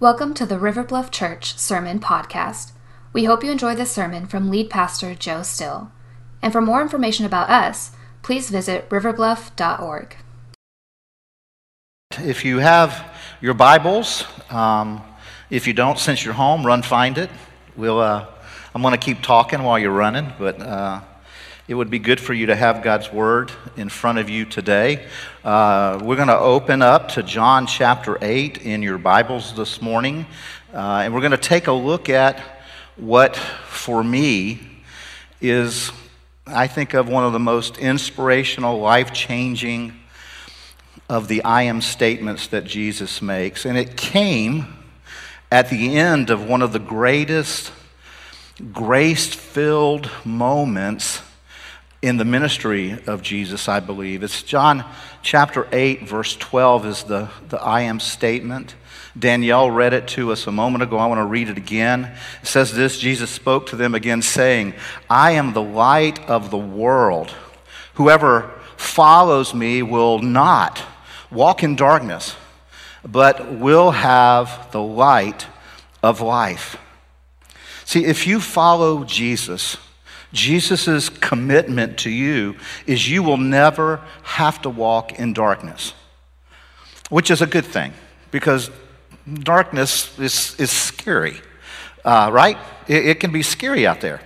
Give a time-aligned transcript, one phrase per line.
[0.00, 2.70] Welcome to the River Bluff Church Sermon Podcast.
[3.12, 5.90] We hope you enjoy this sermon from lead pastor Joe Still.
[6.40, 7.90] And for more information about us,
[8.22, 10.16] please visit riverbluff.org.
[12.20, 15.02] If you have your Bibles, um,
[15.50, 17.30] if you don't, since you're home, run find it.
[17.76, 18.24] We'll, uh,
[18.76, 21.00] I'm going to keep talking while you're running, but uh,
[21.68, 25.06] it would be good for you to have God's Word in front of you today.
[25.44, 30.24] Uh, we're going to open up to John chapter 8 in your Bibles this morning,
[30.72, 32.42] uh, and we're going to take a look at
[32.96, 34.60] what, for me,
[35.42, 35.92] is,
[36.46, 39.92] I think, of one of the most inspirational, life changing
[41.06, 43.66] of the I am statements that Jesus makes.
[43.66, 44.74] And it came
[45.52, 47.72] at the end of one of the greatest
[48.72, 51.20] grace filled moments
[52.00, 54.22] in the ministry of Jesus, I believe.
[54.22, 54.84] It's John
[55.22, 58.76] chapter 8, verse 12 is the, the I am statement.
[59.18, 60.96] Danielle read it to us a moment ago.
[60.96, 62.12] I want to read it again.
[62.40, 64.74] It says this Jesus spoke to them again, saying,
[65.10, 67.34] I am the light of the world.
[67.94, 70.80] Whoever follows me will not
[71.32, 72.36] walk in darkness,
[73.04, 75.48] but will have the light
[76.00, 76.76] of life.
[77.84, 79.78] See, if you follow Jesus,
[80.32, 85.94] Jesus' commitment to you is you will never have to walk in darkness,
[87.08, 87.92] which is a good thing
[88.30, 88.70] because
[89.42, 91.40] darkness is, is scary,
[92.04, 92.58] uh, right?
[92.86, 94.20] It, it, can be scary out there.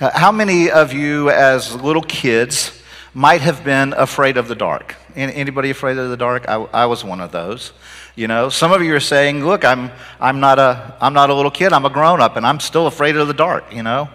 [0.00, 2.78] Uh, how many of you, as little kids,
[3.14, 4.96] might have been afraid of the dark?
[5.14, 6.48] Anybody afraid of the dark?
[6.48, 7.72] I, I was one of those.
[8.14, 11.34] You know, some of you are saying, "Look, I'm I'm not a I'm not a
[11.34, 11.72] little kid.
[11.72, 14.08] I'm a grown up, and I'm still afraid of the dark." You know,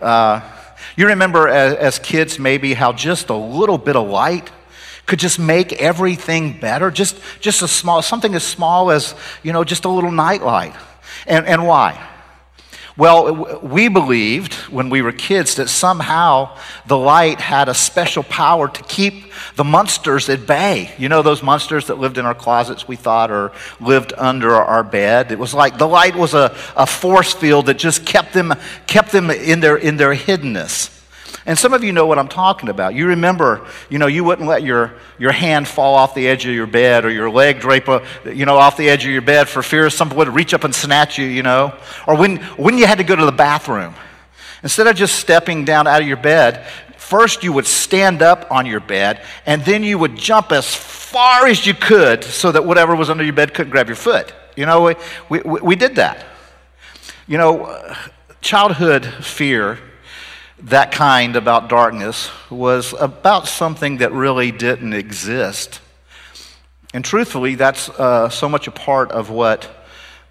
[0.00, 0.40] uh,
[0.96, 4.50] you remember as, as kids maybe how just a little bit of light
[5.06, 6.90] could just make everything better.
[6.90, 10.74] Just just a small something as small as you know just a little night light,
[11.26, 11.98] and and why?
[12.98, 18.66] Well, we believed when we were kids that somehow the light had a special power
[18.68, 20.90] to keep the monsters at bay.
[20.98, 24.82] You know, those monsters that lived in our closets, we thought, or lived under our
[24.82, 25.30] bed.
[25.30, 28.52] It was like the light was a, a force field that just kept them,
[28.88, 30.97] kept them in, their, in their hiddenness.
[31.48, 32.94] And some of you know what I'm talking about.
[32.94, 36.52] You remember, you know, you wouldn't let your, your hand fall off the edge of
[36.52, 39.48] your bed or your leg drape, uh, you know, off the edge of your bed
[39.48, 41.74] for fear someone would reach up and snatch you, you know.
[42.06, 43.94] Or when, when you had to go to the bathroom.
[44.62, 46.66] Instead of just stepping down out of your bed,
[46.98, 51.46] first you would stand up on your bed and then you would jump as far
[51.46, 54.34] as you could so that whatever was under your bed couldn't grab your foot.
[54.54, 54.94] You know,
[55.30, 56.26] we, we, we did that.
[57.26, 57.96] You know,
[58.42, 59.78] childhood fear
[60.60, 65.80] that kind about darkness was about something that really didn't exist.
[66.92, 69.68] And truthfully, that's uh, so much a part of what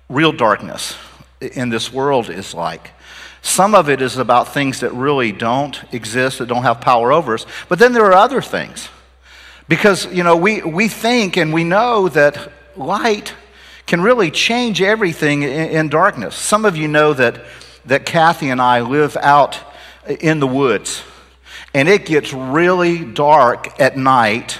[0.09, 0.95] real darkness
[1.39, 2.91] in this world is like.
[3.41, 7.35] Some of it is about things that really don't exist, that don't have power over
[7.35, 7.45] us.
[7.69, 8.89] But then there are other things.
[9.69, 13.33] Because, you know, we, we think and we know that light
[13.85, 16.35] can really change everything in, in darkness.
[16.35, 17.43] Some of you know that,
[17.85, 19.59] that Kathy and I live out
[20.09, 21.03] in the woods.
[21.73, 24.59] And it gets really dark at night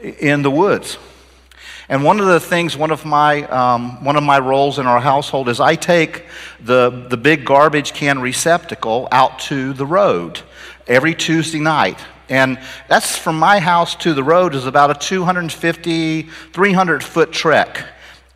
[0.00, 0.98] in the woods.
[1.88, 5.00] And one of the things, one of my, um, one of my roles in our
[5.00, 6.24] household is I take
[6.60, 10.40] the, the big garbage can receptacle out to the road
[10.88, 12.00] every Tuesday night.
[12.28, 12.58] And
[12.88, 17.84] that's from my house to the road is about a 250, 300 foot trek.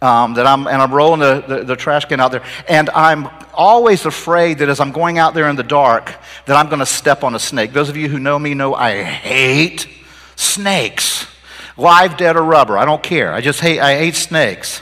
[0.02, 2.42] Um, that I'm, and I'm rolling the, the, the trash can out there.
[2.66, 6.14] And I'm always afraid that as I'm going out there in the dark,
[6.46, 7.74] that I'm going to step on a snake.
[7.74, 9.86] Those of you who know me know I hate
[10.36, 11.26] snakes.
[11.76, 12.78] Live, dead, or rubber.
[12.78, 13.32] I don't care.
[13.32, 14.80] I just hate, I hate snakes.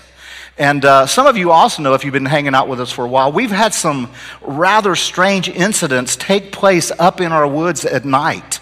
[0.59, 3.05] And uh, some of you also know, if you've been hanging out with us for
[3.05, 8.05] a while, we've had some rather strange incidents take place up in our woods at
[8.05, 8.58] night.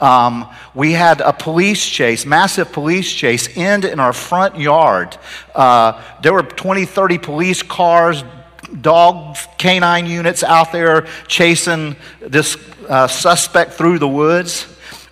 [0.00, 5.16] Um, we had a police chase, massive police chase, end in our front yard.
[5.54, 8.22] Uh, there were 20, 30 police cars,
[8.80, 12.56] dog canine units out there chasing this
[12.88, 14.66] uh, suspect through the woods.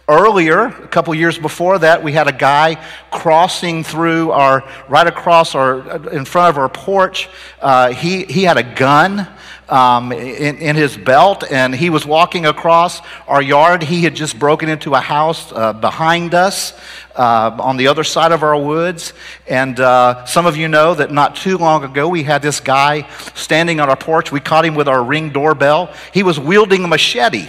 [0.09, 2.81] Earlier, a couple years before that, we had a guy
[3.11, 7.29] crossing through our, right across our, in front of our porch.
[7.61, 9.27] Uh, he, he had a gun
[9.69, 13.83] um, in, in, his belt, and he was walking across our yard.
[13.83, 16.79] He had just broken into a house uh, behind us
[17.17, 19.13] uh, on the other side of our woods.
[19.49, 23.09] And uh, some of you know that not too long ago, we had this guy
[23.35, 24.31] standing on our porch.
[24.31, 25.93] We caught him with our ring doorbell.
[26.15, 27.49] He was wielding a machete.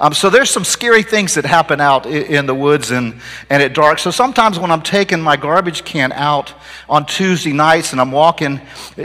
[0.00, 3.74] Um, so there's some scary things that happen out in the woods and, and at
[3.74, 3.98] dark.
[3.98, 6.54] So sometimes when I'm taking my garbage can out
[6.88, 8.60] on Tuesday nights and I'm walking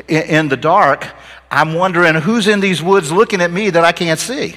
[0.08, 1.08] in the dark,
[1.50, 4.56] I'm wondering who's in these woods looking at me that I can't see.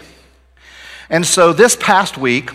[1.08, 2.50] And so this past week,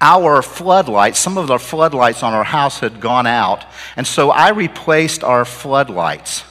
[0.00, 3.64] our floodlights, some of the floodlights on our house had gone out.
[3.96, 6.44] And so I replaced our floodlights.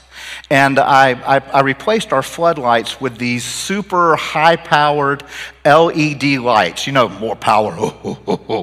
[0.50, 5.24] And I, I, I, replaced our floodlights with these super high powered
[5.66, 6.86] LED lights.
[6.86, 7.74] You know, more power.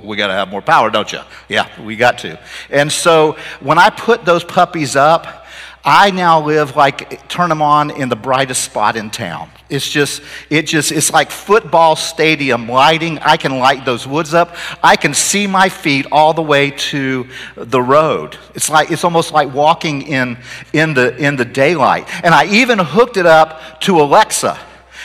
[0.04, 1.20] We got to have more power, don't you?
[1.48, 2.38] Yeah, we got to.
[2.68, 5.39] And so when I put those puppies up,
[5.84, 9.50] I now live like, turn them on in the brightest spot in town.
[9.70, 13.18] It's just, it just, it's like football stadium lighting.
[13.20, 14.56] I can light those woods up.
[14.82, 18.36] I can see my feet all the way to the road.
[18.54, 20.36] It's like, it's almost like walking in,
[20.72, 22.06] in the, in the daylight.
[22.24, 24.58] And I even hooked it up to Alexa.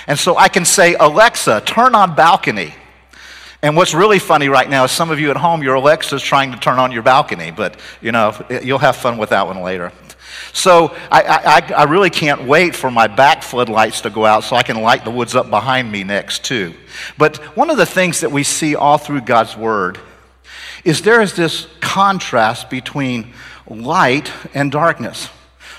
[0.08, 2.74] And so I can say, Alexa, turn on balcony.
[3.62, 6.52] And what's really funny right now is some of you at home, your Alexa's trying
[6.52, 9.92] to turn on your balcony, but you know, you'll have fun with that one later.
[10.56, 14.56] So I, I, I, really can't wait for my back floodlights to go out so
[14.56, 16.74] I can light the woods up behind me next too.
[17.18, 20.00] But one of the things that we see all through God's Word
[20.86, 23.34] is there is this contrast between
[23.68, 25.28] light and darkness.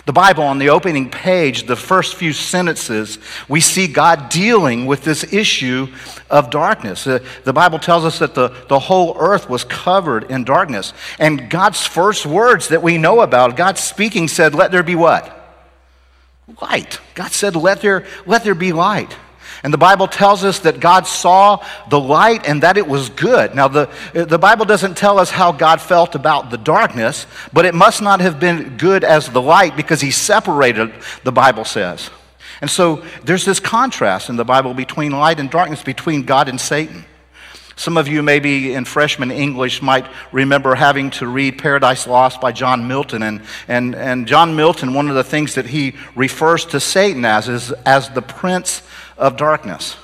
[0.06, 3.18] The Bible, on the opening page, the first few sentences,
[3.48, 5.88] we see God dealing with this issue
[6.30, 7.08] of darkness.
[7.08, 10.92] Uh, the Bible tells us that the, the whole earth was covered in darkness.
[11.18, 15.32] And God's first words that we know about, God speaking, said, Let there be what?
[16.62, 17.00] Light.
[17.16, 19.12] God said, Let there, let there be light.
[19.66, 21.60] And the Bible tells us that God saw
[21.90, 23.52] the light and that it was good.
[23.52, 27.74] Now, the, the Bible doesn't tell us how God felt about the darkness, but it
[27.74, 30.92] must not have been good as the light because he separated,
[31.24, 32.10] the Bible says.
[32.60, 36.60] And so there's this contrast in the Bible between light and darkness, between God and
[36.60, 37.04] Satan.
[37.74, 42.52] Some of you, maybe in freshman English, might remember having to read Paradise Lost by
[42.52, 43.24] John Milton.
[43.24, 47.48] And, and, and John Milton, one of the things that he refers to Satan as
[47.48, 48.80] is as the prince
[49.16, 49.96] of darkness.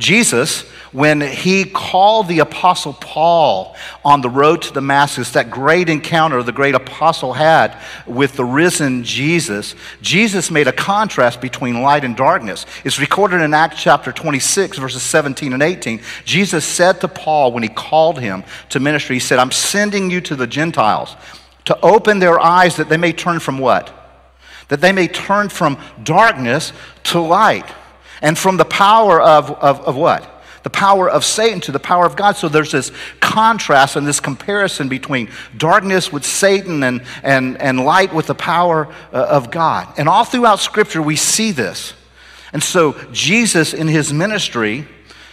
[0.00, 0.62] Jesus,
[0.92, 6.52] when he called the Apostle Paul on the road to Damascus, that great encounter the
[6.52, 7.76] great apostle had
[8.06, 12.66] with the risen Jesus, Jesus made a contrast between light and darkness.
[12.82, 16.00] It's recorded in Acts chapter 26, verses 17 and 18.
[16.24, 20.20] Jesus said to Paul when he called him to ministry, He said, I'm sending you
[20.22, 21.14] to the Gentiles
[21.66, 23.92] to open their eyes that they may turn from what?
[24.68, 26.72] That they may turn from darkness
[27.04, 27.70] to light
[28.22, 30.42] and from the power of, of, of what?
[30.62, 32.36] The power of Satan to the power of God.
[32.36, 38.12] So there's this contrast and this comparison between darkness with Satan and, and, and light
[38.12, 39.88] with the power uh, of God.
[39.96, 41.94] And all throughout Scripture, we see this.
[42.52, 44.86] And so Jesus, in his ministry,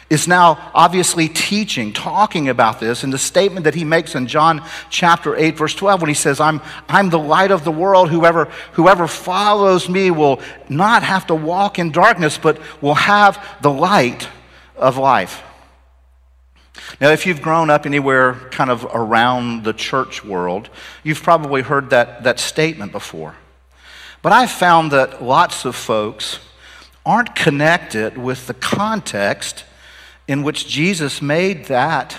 [0.09, 4.63] is now obviously teaching, talking about this, and the statement that he makes in John
[4.89, 8.09] chapter 8, verse 12, when he says, I'm, I'm the light of the world.
[8.09, 10.39] Whoever, whoever follows me will
[10.69, 14.30] not have to walk in darkness, but will have the light
[14.77, 15.44] of life.
[17.01, 20.69] Now, if you've grown up anywhere kind of around the church world,
[21.03, 23.36] you've probably heard that, that statement before.
[24.21, 26.39] But I've found that lots of folks
[27.06, 29.65] aren't connected with the context
[30.27, 32.18] in which Jesus made that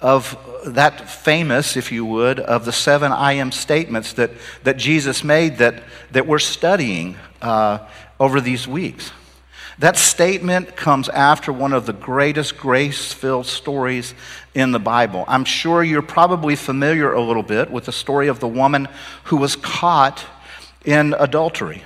[0.00, 4.30] of that famous, if you would, of the seven I am statements that,
[4.64, 5.82] that Jesus made that,
[6.12, 7.86] that we're studying uh,
[8.20, 9.10] over these weeks.
[9.78, 14.12] That statement comes after one of the greatest grace filled stories
[14.54, 15.24] in the Bible.
[15.28, 18.88] I'm sure you're probably familiar a little bit with the story of the woman
[19.24, 20.24] who was caught
[20.84, 21.84] in adultery.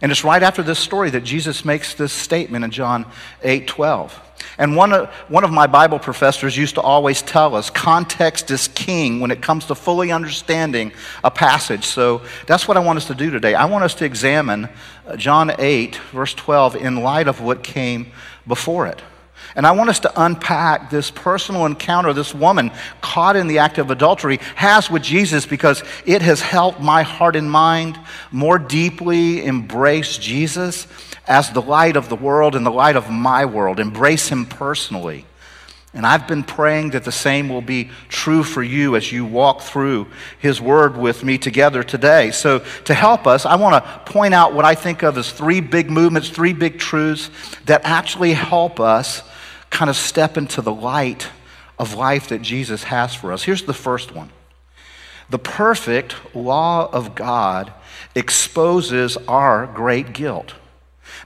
[0.00, 3.06] And it's right after this story that Jesus makes this statement in John
[3.42, 4.31] 8 12.
[4.58, 8.68] And one of, one of my Bible professors used to always tell us context is
[8.68, 10.92] king when it comes to fully understanding
[11.24, 11.84] a passage.
[11.84, 13.54] So that's what I want us to do today.
[13.54, 14.68] I want us to examine
[15.06, 18.12] uh, John 8, verse 12, in light of what came
[18.46, 19.00] before it.
[19.54, 23.78] And I want us to unpack this personal encounter this woman caught in the act
[23.78, 27.98] of adultery has with Jesus because it has helped my heart and mind
[28.30, 30.86] more deeply embrace Jesus
[31.26, 35.24] as the light of the world and the light of my world, embrace him personally.
[35.94, 39.60] And I've been praying that the same will be true for you as you walk
[39.60, 40.06] through
[40.38, 42.30] His Word with me together today.
[42.30, 45.60] So, to help us, I want to point out what I think of as three
[45.60, 47.30] big movements, three big truths
[47.66, 49.22] that actually help us
[49.68, 51.28] kind of step into the light
[51.78, 53.42] of life that Jesus has for us.
[53.42, 54.30] Here's the first one
[55.28, 57.72] the perfect law of God
[58.14, 60.54] exposes our great guilt.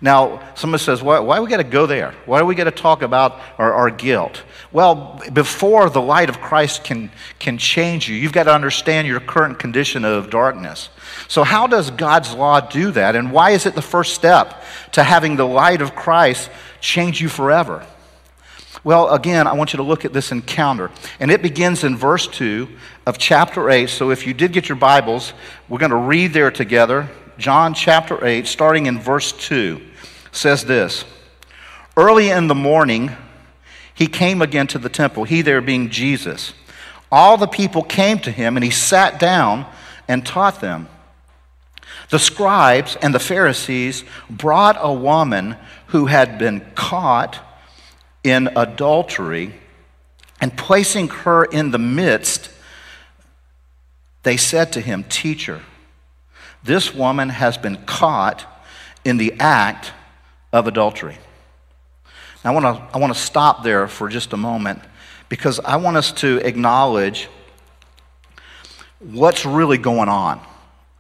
[0.00, 2.14] Now, somebody says, why, why we got to go there?
[2.26, 4.42] Why do we got to talk about our, our, guilt?
[4.70, 9.20] Well, before the light of Christ can, can change you, you've got to understand your
[9.20, 10.90] current condition of darkness.
[11.28, 13.16] So, how does God's law do that?
[13.16, 14.62] And why is it the first step
[14.92, 16.50] to having the light of Christ
[16.80, 17.86] change you forever?
[18.84, 20.90] Well, again, I want you to look at this encounter.
[21.18, 22.68] And it begins in verse 2
[23.06, 23.88] of chapter 8.
[23.88, 25.32] So, if you did get your Bibles,
[25.70, 27.08] we're going to read there together.
[27.38, 29.80] John chapter 8, starting in verse 2,
[30.32, 31.04] says this
[31.96, 33.10] Early in the morning,
[33.94, 36.52] he came again to the temple, he there being Jesus.
[37.10, 39.66] All the people came to him, and he sat down
[40.08, 40.88] and taught them.
[42.10, 45.56] The scribes and the Pharisees brought a woman
[45.88, 47.38] who had been caught
[48.22, 49.54] in adultery,
[50.40, 52.50] and placing her in the midst,
[54.24, 55.62] they said to him, Teacher,
[56.66, 58.44] this woman has been caught
[59.04, 59.92] in the act
[60.52, 61.16] of adultery.
[62.44, 64.80] Now, I want to I want to stop there for just a moment
[65.28, 67.28] because I want us to acknowledge
[69.00, 70.40] what's really going on.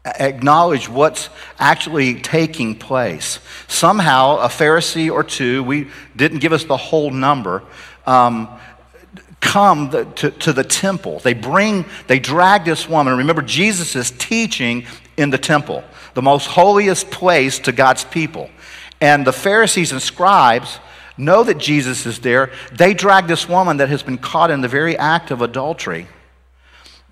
[0.04, 3.40] Acknowledge what's actually taking place.
[3.66, 7.64] Somehow, a Pharisee or two, we didn't give us the whole number,
[8.06, 8.48] um,
[9.40, 11.18] come the, to, to the temple.
[11.20, 13.16] They bring, they drag this woman.
[13.18, 18.50] Remember, Jesus is teaching in the temple, the most holiest place to God's people.
[19.00, 20.78] And the Pharisees and scribes
[21.16, 22.50] know that Jesus is there.
[22.72, 26.06] They drag this woman that has been caught in the very act of adultery.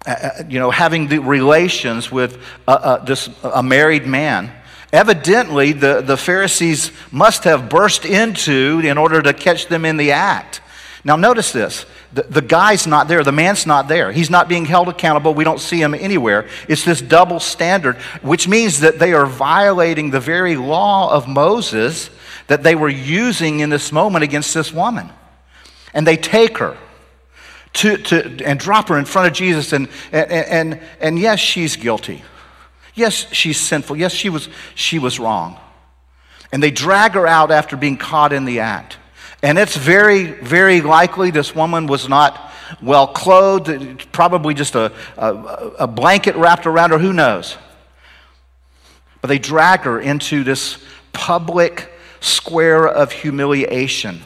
[0.07, 4.53] Uh, uh you know, having the relations with uh, this a married man.
[4.93, 10.13] Evidently, the, the Pharisees must have burst into in order to catch them in the
[10.13, 10.61] act.
[11.03, 11.85] Now, notice this
[12.23, 14.13] the, guy's not there, the man's not there.
[14.13, 15.35] He's not being held accountable.
[15.35, 16.49] We don't see him anywhere.
[16.69, 22.11] It's this double standard, which means that they are violating the very law of Moses
[22.47, 25.11] that they were using in this moment against this woman.
[25.93, 26.77] And they take her.
[27.79, 31.75] To, to, and drop her in front of Jesus, and, and, and, and yes, she's
[31.75, 32.23] guilty.
[32.95, 33.97] Yes, she's sinful.
[33.97, 35.59] Yes, she was, she was wrong.
[36.53, 38.99] And they drag her out after being caught in the act.
[39.45, 45.33] And it's very, very likely this woman was not well clothed, probably just a, a,
[45.81, 47.59] a, blanket wrapped around her, who knows?
[49.21, 50.83] But they drag her into this
[51.13, 54.23] public square of humiliation.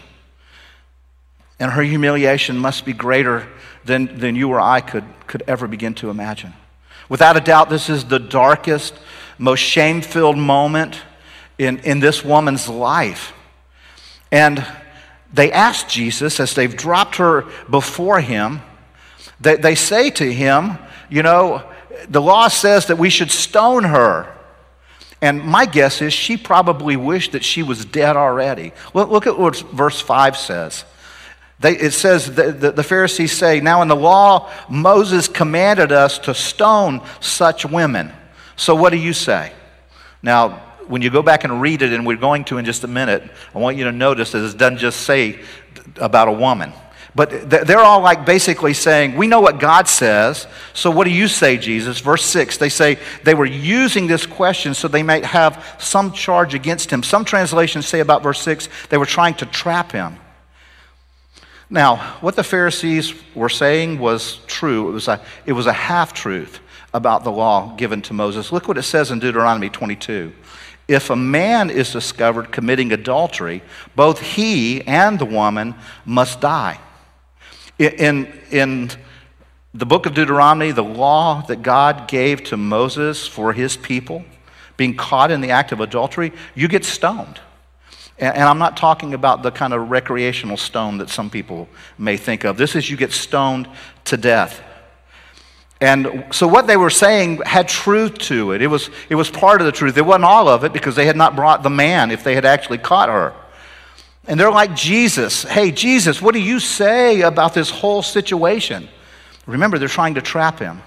[1.58, 3.48] And her humiliation must be greater
[3.84, 6.52] than, than you or I could, could ever begin to imagine.
[7.08, 8.94] Without a doubt, this is the darkest,
[9.36, 11.00] most shame filled moment
[11.58, 13.32] in, in this woman's life.
[14.30, 14.64] And
[15.32, 18.60] they ask Jesus, as they've dropped her before him,
[19.40, 20.78] they, they say to him,
[21.10, 21.62] You know,
[22.08, 24.34] the law says that we should stone her.
[25.20, 28.72] And my guess is she probably wished that she was dead already.
[28.94, 30.84] Look, look at what verse 5 says.
[31.60, 36.18] They, it says, the, the, the Pharisees say, Now in the law, Moses commanded us
[36.20, 38.12] to stone such women.
[38.54, 39.52] So what do you say?
[40.22, 42.88] Now, when you go back and read it, and we're going to in just a
[42.88, 43.22] minute,
[43.54, 45.40] I want you to notice that it doesn't just say
[45.96, 46.72] about a woman.
[47.14, 51.26] But they're all like basically saying, We know what God says, so what do you
[51.26, 51.98] say, Jesus?
[52.00, 56.54] Verse 6, they say they were using this question so they might have some charge
[56.54, 57.02] against him.
[57.02, 60.16] Some translations say about verse 6, they were trying to trap him.
[61.70, 64.88] Now, what the Pharisees were saying was true.
[64.88, 66.60] It was a, it was a half truth
[66.94, 68.52] about the law given to Moses.
[68.52, 70.32] Look what it says in Deuteronomy 22
[70.88, 73.62] if a man is discovered committing adultery,
[73.94, 75.74] both he and the woman
[76.06, 76.80] must die.
[77.78, 78.90] In, in
[79.74, 84.24] the book of Deuteronomy, the law that God gave to Moses for his people,
[84.78, 87.38] being caught in the act of adultery, you get stoned.
[88.18, 91.68] And, and I'm not talking about the kind of recreational stone that some people
[91.98, 92.56] may think of.
[92.56, 93.68] This is you get stoned
[94.06, 94.62] to death.
[95.80, 98.62] And so what they were saying had truth to it.
[98.62, 99.96] It was, it was part of the truth.
[99.96, 102.44] It wasn't all of it because they had not brought the man if they had
[102.44, 103.32] actually caught her.
[104.26, 105.44] And they're like Jesus.
[105.44, 108.88] Hey, Jesus, what do you say about this whole situation?
[109.46, 110.82] Remember, they're trying to trap him.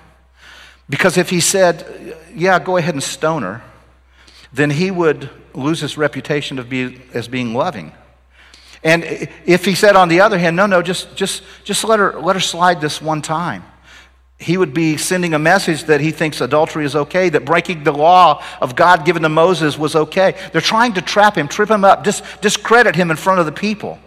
[0.90, 3.64] Because if he said, yeah, go ahead and stone her,
[4.52, 7.94] then he would lose his reputation of be, as being loving.
[8.84, 12.20] And if he said, on the other hand, no, no, just, just, just let, her,
[12.20, 13.64] let her slide this one time
[14.42, 17.92] he would be sending a message that he thinks adultery is okay, that breaking the
[17.92, 20.36] law of God given to Moses was okay.
[20.52, 23.52] They're trying to trap him, trip him up, dis- discredit him in front of the
[23.52, 24.00] people.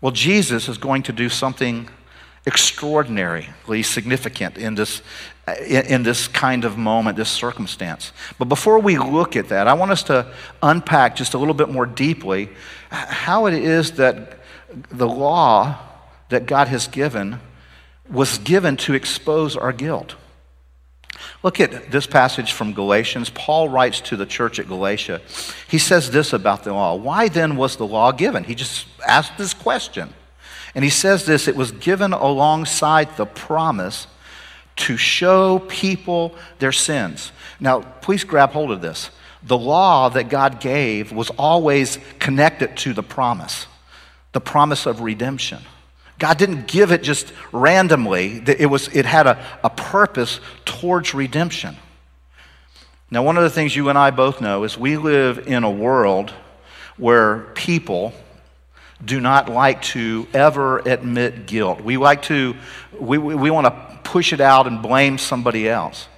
[0.00, 1.88] Well, Jesus is going to do something
[2.46, 5.02] extraordinarily significant in this,
[5.66, 8.12] in, in, this kind of moment, this circumstance.
[8.38, 10.32] But before we look at that, I want us to
[10.62, 12.48] unpack just a little bit more deeply
[12.90, 14.38] how it is that
[14.90, 15.78] the law
[16.28, 17.40] that God has given
[18.10, 20.16] was given to expose our guilt.
[21.42, 23.30] Look at this passage from Galatians.
[23.30, 25.20] Paul writes to the church at Galatia.
[25.68, 26.94] He says this about the law.
[26.94, 28.44] Why then was the law given?
[28.44, 30.12] He just asked this question.
[30.74, 34.06] And he says this it was given alongside the promise
[34.76, 37.32] to show people their sins.
[37.60, 39.10] Now, please grab hold of this.
[39.42, 43.66] The law that God gave was always connected to the promise,
[44.32, 45.60] the promise of redemption.
[46.18, 51.76] God didn't give it just randomly, it, was, it had a, a purpose towards redemption.
[53.10, 55.70] Now, one of the things you and I both know is we live in a
[55.70, 56.32] world
[56.96, 58.14] where people,
[59.04, 61.80] do not like to ever admit guilt.
[61.82, 62.54] We like to,
[62.98, 66.08] we, we, we want to push it out and blame somebody else.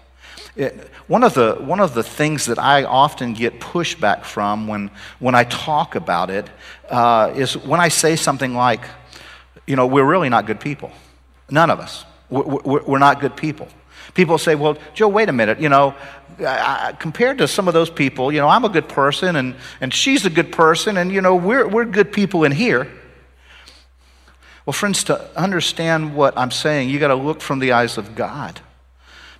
[0.55, 4.91] It, one, of the, one of the things that I often get pushback from when,
[5.19, 6.49] when I talk about it
[6.89, 8.83] uh, is when I say something like,
[9.69, 10.91] you know, we're really not good people.
[11.51, 12.05] None of us.
[12.31, 13.69] We're, not good people.
[14.15, 15.61] People say, well, Joe, wait a minute.
[15.61, 15.95] You know,
[16.99, 20.25] compared to some of those people, you know, I'm a good person and, and she's
[20.25, 22.91] a good person and, you know, we're, we're good people in here.
[24.67, 28.15] Well, friends, to understand what I'm saying, you got to look from the eyes of
[28.15, 28.61] God.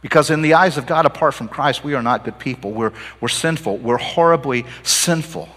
[0.01, 2.73] Because in the eyes of God, apart from Christ, we are not good people.
[2.73, 3.79] We're, we're sinful.
[3.79, 5.49] We're horribly sinful.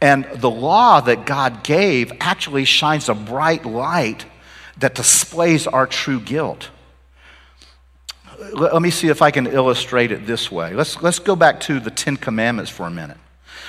[0.00, 4.26] And the law that God gave actually shines a bright light
[4.78, 6.68] that displays our true guilt
[8.52, 10.74] let me see if I can illustrate it this way.
[10.74, 13.16] Let's, let's go back to the Ten Commandments for a minute.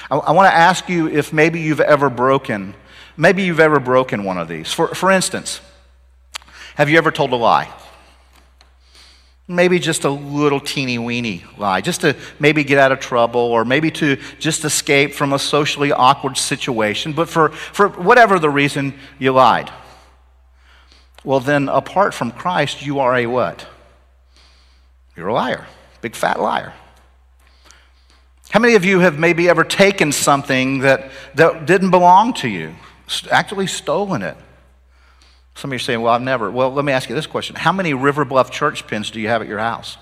[0.10, 2.74] I, I want to ask you if maybe you've ever broken,
[3.16, 4.72] maybe you've ever broken one of these.
[4.72, 5.62] For, for instance,
[6.76, 7.72] have you ever told a lie?
[9.48, 13.64] Maybe just a little teeny weeny lie, just to maybe get out of trouble or
[13.64, 18.94] maybe to just escape from a socially awkward situation, but for, for whatever the reason
[19.20, 19.72] you lied.
[21.24, 23.68] Well, then, apart from Christ, you are a what?
[25.16, 25.66] You're a liar,
[26.02, 26.74] big fat liar.
[28.50, 32.76] How many of you have maybe ever taken something that, that didn't belong to you,
[33.32, 34.38] actually stolen it?
[35.58, 36.52] Some of you are saying, Well, I've never.
[36.52, 39.28] Well, let me ask you this question How many River Bluff church pins do you
[39.28, 39.98] have at your house?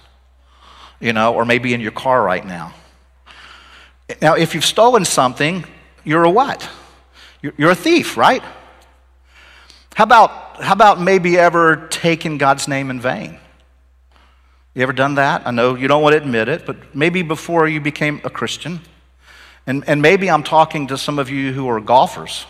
[0.99, 2.73] You know, or maybe in your car right now?
[4.21, 5.65] Now, if you've stolen something,
[6.03, 6.69] you're a what?
[7.41, 8.43] You're a thief, right?
[9.95, 13.37] How about, how about maybe ever taking God's name in vain?
[14.73, 15.47] You ever done that?
[15.47, 18.81] I know you don't want to admit it, but maybe before you became a Christian.
[19.65, 22.45] And, and maybe I'm talking to some of you who are golfers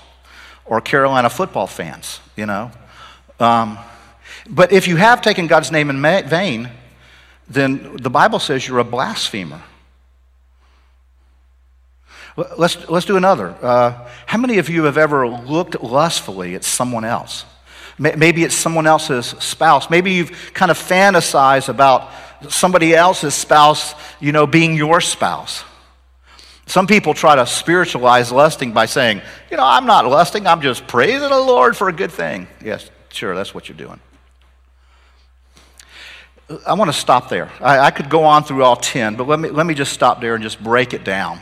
[0.65, 2.71] or Carolina football fans, you know.
[3.39, 3.77] Um,
[4.49, 6.69] but if you have taken God's name in vain,
[7.47, 9.61] then the Bible says you're a blasphemer.
[12.57, 13.55] Let's, let's do another.
[13.61, 17.45] Uh, how many of you have ever looked lustfully at someone else?
[17.97, 19.89] Maybe it's someone else's spouse.
[19.89, 22.11] Maybe you've kind of fantasized about
[22.49, 25.63] somebody else's spouse, you know, being your spouse.
[26.65, 30.87] Some people try to spiritualize lusting by saying, you know, I'm not lusting, I'm just
[30.87, 32.47] praising the Lord for a good thing.
[32.61, 33.99] Yes, sure, that's what you're doing.
[36.67, 37.49] I want to stop there.
[37.59, 40.21] I, I could go on through all 10, but let me, let me just stop
[40.21, 41.39] there and just break it down.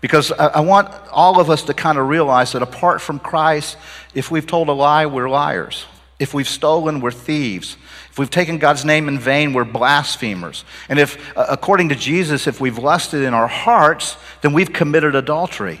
[0.00, 3.76] Because I, I want all of us to kind of realize that apart from Christ,
[4.14, 5.86] if we've told a lie, we're liars.
[6.18, 7.76] If we've stolen, we're thieves.
[8.10, 10.64] If we've taken God's name in vain, we're blasphemers.
[10.88, 15.80] And if, according to Jesus, if we've lusted in our hearts, then we've committed adultery.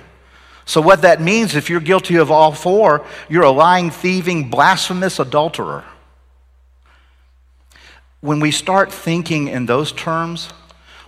[0.68, 5.18] So, what that means, if you're guilty of all four, you're a lying, thieving, blasphemous
[5.18, 5.82] adulterer.
[8.20, 10.50] When we start thinking in those terms,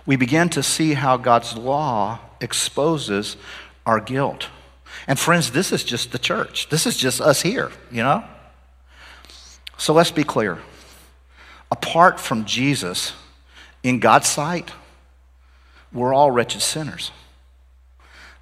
[0.03, 3.37] we begin to see how God's law exposes
[3.85, 4.47] our guilt.
[5.05, 6.69] And friends, this is just the church.
[6.69, 8.23] This is just us here, you know?
[9.77, 10.57] So let's be clear.
[11.69, 13.13] Apart from Jesus,
[13.83, 14.71] in God's sight,
[15.93, 17.11] we're all wretched sinners.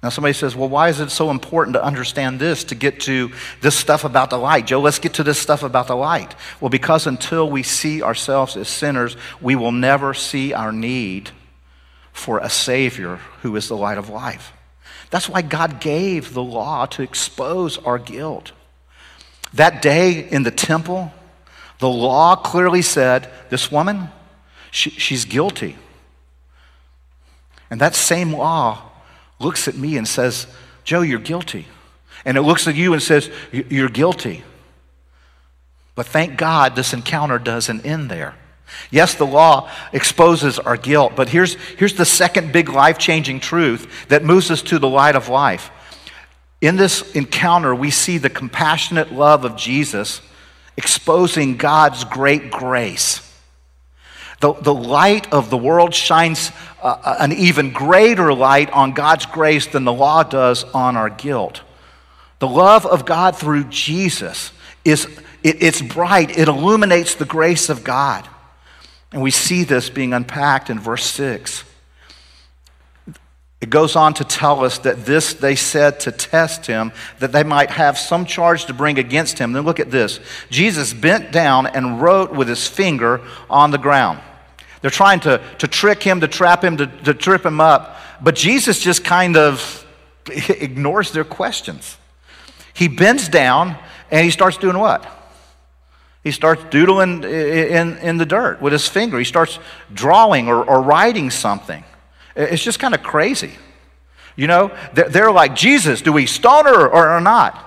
[0.02, 3.30] Now, somebody says, well, why is it so important to understand this to get to
[3.60, 4.66] this stuff about the light?
[4.66, 6.34] Joe, let's get to this stuff about the light.
[6.58, 11.30] Well, because until we see ourselves as sinners, we will never see our need
[12.12, 14.54] for a Savior who is the light of life.
[15.10, 18.52] That's why God gave the law to expose our guilt.
[19.52, 21.12] That day in the temple,
[21.78, 24.08] the law clearly said this woman,
[24.70, 25.76] she, she's guilty.
[27.70, 28.89] And that same law
[29.40, 30.46] looks at me and says,
[30.84, 31.66] Joe, you're guilty.
[32.24, 34.44] And it looks at you and says, You're guilty.
[35.94, 38.34] But thank God this encounter doesn't end there.
[38.90, 44.08] Yes, the law exposes our guilt, but here's, here's the second big life changing truth
[44.08, 45.70] that moves us to the light of life.
[46.60, 50.20] In this encounter, we see the compassionate love of Jesus
[50.76, 53.29] exposing God's great grace.
[54.40, 56.50] The, the light of the world shines
[56.82, 61.60] uh, an even greater light on God's grace than the law does on our guilt.
[62.38, 65.04] The love of God through Jesus is
[65.42, 68.26] it, it's bright, it illuminates the grace of God.
[69.12, 71.64] And we see this being unpacked in verse 6.
[73.60, 77.42] It goes on to tell us that this they said to test him, that they
[77.42, 79.52] might have some charge to bring against him.
[79.52, 84.20] Then look at this Jesus bent down and wrote with his finger on the ground.
[84.82, 87.96] They're trying to, to trick him, to trap him, to, to trip him up.
[88.20, 89.86] But Jesus just kind of
[90.28, 91.96] ignores their questions.
[92.72, 93.76] He bends down
[94.10, 95.06] and he starts doing what?
[96.22, 99.18] He starts doodling in, in the dirt with his finger.
[99.18, 99.58] He starts
[99.92, 101.82] drawing or, or writing something.
[102.36, 103.52] It's just kind of crazy.
[104.36, 107.66] You know, they're, like, Jesus, do we stone her or, or not?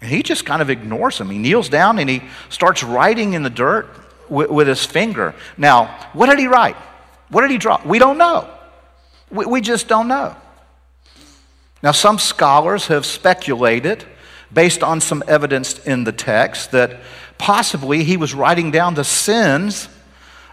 [0.00, 1.30] And he just kind of ignores him.
[1.30, 3.88] He kneels down and he starts writing in the dirt
[4.30, 5.34] with, with his finger.
[5.56, 6.76] Now, what did he write?
[7.30, 7.80] What did he draw?
[7.84, 8.48] We don't know.
[9.30, 10.34] We, we just don't know.
[11.82, 14.04] Now, some scholars have speculated
[14.52, 17.00] based on some evidence in the text that
[17.36, 19.88] possibly he was writing down the sins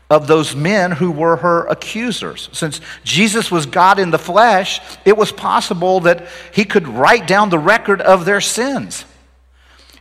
[0.09, 2.49] of those men who were her accusers.
[2.51, 7.49] Since Jesus was God in the flesh, it was possible that he could write down
[7.49, 9.05] the record of their sins.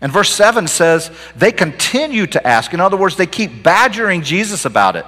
[0.04, 2.74] And verse 7 says, they continue to ask.
[2.74, 5.06] In other words, they keep badgering Jesus about it.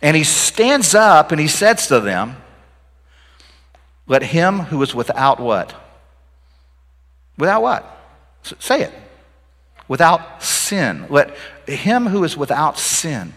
[0.00, 2.36] And he stands up and he says to them,
[4.06, 5.74] Let him who is without what?
[7.38, 7.98] Without what?
[8.60, 8.92] Say it.
[9.88, 11.06] Without sin.
[11.10, 13.34] Let him who is without sin.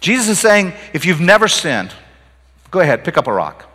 [0.00, 1.92] Jesus is saying, if you've never sinned,
[2.70, 3.68] go ahead, pick up a rock.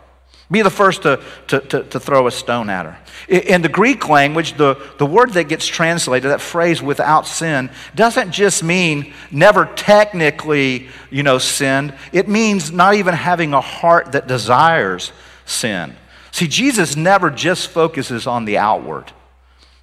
[0.50, 2.98] Be the first to, to, to, to, throw a stone at her.
[3.28, 8.30] In the Greek language, the, the word that gets translated, that phrase without sin, doesn't
[8.30, 11.94] just mean never technically, you know, sinned.
[12.12, 15.12] It means not even having a heart that desires
[15.46, 15.96] sin.
[16.30, 19.12] See, Jesus never just focuses on the outward.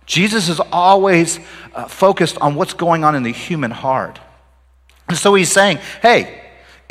[0.06, 1.39] Jesus is always
[1.74, 4.19] uh, focused on what's going on in the human heart.
[5.08, 6.40] And so he's saying, hey,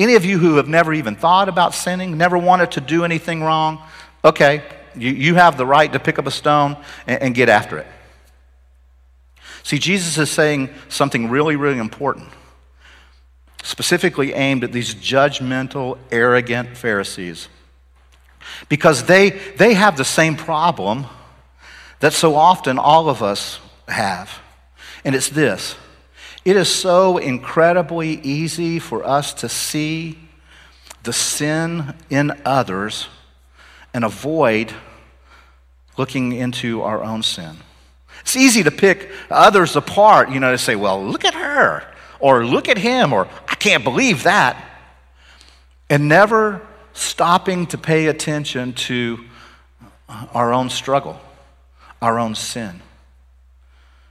[0.02, 3.42] any of you who have never even thought about sinning, never wanted to do anything
[3.42, 3.82] wrong,
[4.24, 4.62] okay,
[4.96, 7.86] you, you have the right to pick up a stone and, and get after it.
[9.62, 12.28] See, Jesus is saying something really, really important,
[13.62, 17.48] specifically aimed at these judgmental, arrogant Pharisees.
[18.68, 21.06] Because they, they have the same problem
[22.00, 24.40] that so often all of us have.
[25.04, 25.76] And it's this
[26.50, 30.18] it is so incredibly easy for us to see
[31.04, 33.06] the sin in others
[33.94, 34.72] and avoid
[35.96, 37.56] looking into our own sin.
[38.22, 41.84] It's easy to pick others apart, you know, to say, well, look at her,
[42.18, 44.60] or look at him, or I can't believe that.
[45.88, 46.60] And never
[46.94, 49.24] stopping to pay attention to
[50.34, 51.20] our own struggle
[52.02, 52.80] our own sin.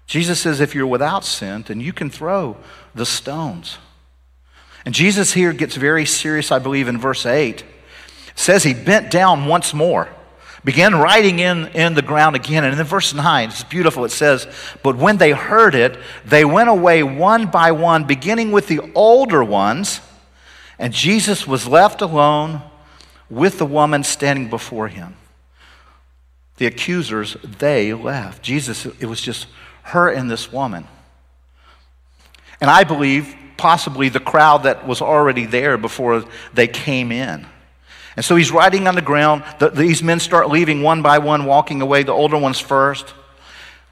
[0.09, 2.57] Jesus says, if you're without sin, then you can throw
[2.95, 3.77] the stones.
[4.83, 7.61] And Jesus here gets very serious, I believe, in verse 8.
[7.61, 7.65] It
[8.33, 10.09] says he bent down once more,
[10.63, 12.63] began writing in, in the ground again.
[12.63, 14.03] And in verse 9, it's beautiful.
[14.03, 14.47] It says,
[14.81, 15.95] But when they heard it,
[16.25, 20.01] they went away one by one, beginning with the older ones,
[20.79, 22.63] and Jesus was left alone
[23.29, 25.15] with the woman standing before him
[26.59, 28.43] the accusers, they left.
[28.43, 29.47] Jesus, it was just
[29.89, 30.87] her and this woman.
[32.61, 37.45] And I believe possibly the crowd that was already there before they came in.
[38.15, 39.43] And so he's riding on the ground.
[39.59, 43.13] The, these men start leaving one by one, walking away, the older ones first.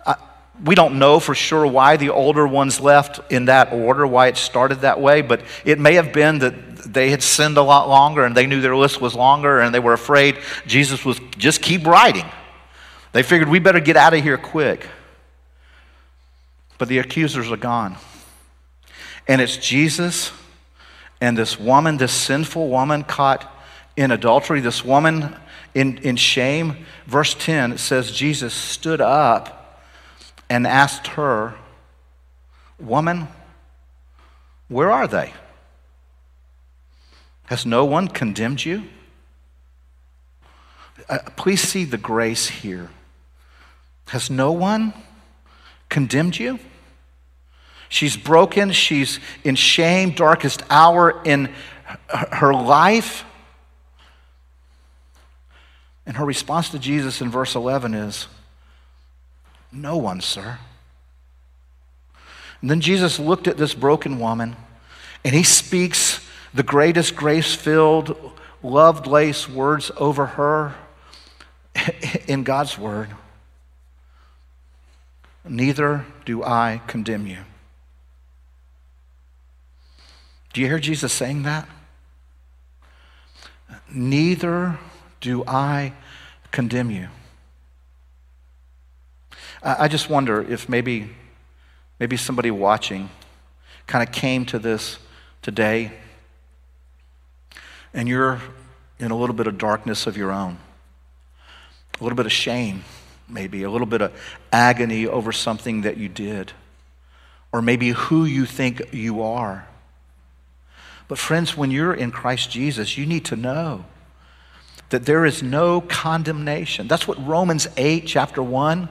[0.06, 0.16] Uh,
[0.64, 4.38] we don't know for sure why the older ones left in that order, why it
[4.38, 8.24] started that way, but it may have been that they had sinned a lot longer
[8.24, 11.86] and they knew their list was longer and they were afraid Jesus was just keep
[11.86, 12.26] riding.
[13.14, 14.88] They figured we better get out of here quick.
[16.78, 17.98] But the accusers are gone.
[19.28, 20.32] And it's Jesus
[21.20, 23.52] and this woman, this sinful woman caught
[23.96, 25.36] in adultery, this woman
[25.74, 26.86] in, in shame.
[27.06, 29.84] Verse 10 it says, Jesus stood up
[30.50, 31.56] and asked her,
[32.80, 33.28] Woman,
[34.68, 35.34] where are they?
[37.46, 38.84] Has no one condemned you?
[41.10, 42.90] Uh, please see the grace here.
[44.10, 44.94] Has no one
[45.90, 46.60] condemned you?
[47.90, 48.72] She's broken.
[48.72, 51.54] She's in shame, darkest hour in
[52.10, 53.24] her life.
[56.06, 58.28] And her response to Jesus in verse 11 is,
[59.72, 60.60] No one, sir.
[62.62, 64.56] And then Jesus looked at this broken woman
[65.24, 68.18] and he speaks the greatest grace filled,
[68.64, 70.76] love laced words over her
[72.28, 73.10] in God's word.
[75.50, 77.40] Neither do I condemn you.
[80.54, 81.68] Do you hear Jesus saying that?
[83.92, 84.78] Neither
[85.22, 85.94] do I
[86.52, 87.10] condemn you.
[89.62, 91.10] I just wonder if maybe,
[92.00, 93.10] maybe somebody watching
[93.86, 95.00] kind of came to this
[95.42, 95.92] today
[97.94, 98.42] and you're
[99.00, 100.58] in a little bit of darkness of your own,
[102.00, 102.84] a little bit of shame,
[103.30, 104.14] maybe, a little bit of
[104.52, 106.54] agony over something that you did,
[107.52, 109.68] or maybe who you think you are.
[111.08, 113.86] But, friends, when you're in Christ Jesus, you need to know
[114.90, 116.88] that there is no condemnation.
[116.88, 118.90] That's what Romans 8, chapter 1,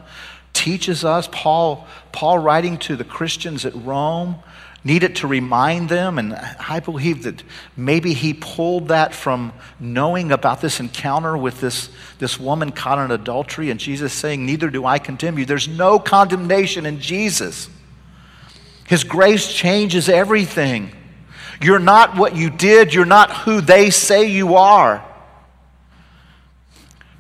[0.53, 1.29] teaches us.
[1.31, 4.37] Paul, Paul writing to the Christians at Rome,
[4.87, 7.43] needed to remind them, and I believe that
[7.77, 13.11] maybe he pulled that from knowing about this encounter with this, this woman caught in
[13.11, 15.45] adultery, and Jesus saying, Neither do I condemn you.
[15.45, 17.69] There's no condemnation in Jesus.
[18.87, 20.93] His grace changes everything.
[21.61, 25.05] You're not what you did, you're not who they say you are.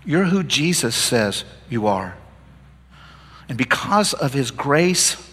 [0.05, 2.17] You're who Jesus says you are.
[3.49, 5.26] And because of his grace,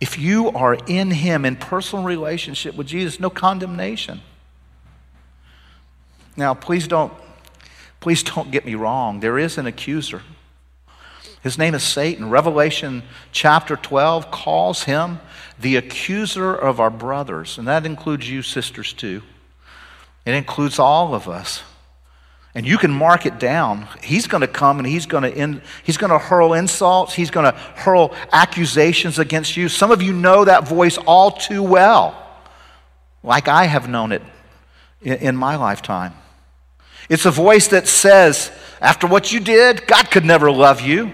[0.00, 4.22] if you are in him in personal relationship with Jesus, no condemnation.
[6.36, 7.12] Now, please don't
[8.00, 9.20] please don't get me wrong.
[9.20, 10.22] There is an accuser.
[11.42, 12.30] His name is Satan.
[12.30, 15.20] Revelation chapter 12 calls him
[15.58, 19.22] the accuser of our brothers, and that includes you, sisters, too.
[20.26, 21.62] It includes all of us.
[22.54, 23.86] And you can mark it down.
[24.02, 27.14] He's going to come and he's going to, in, he's going to hurl insults.
[27.14, 29.68] He's going to hurl accusations against you.
[29.68, 32.16] Some of you know that voice all too well,
[33.22, 34.22] like I have known it
[35.00, 36.14] in, in my lifetime.
[37.08, 41.12] It's a voice that says, after what you did, God could never love you.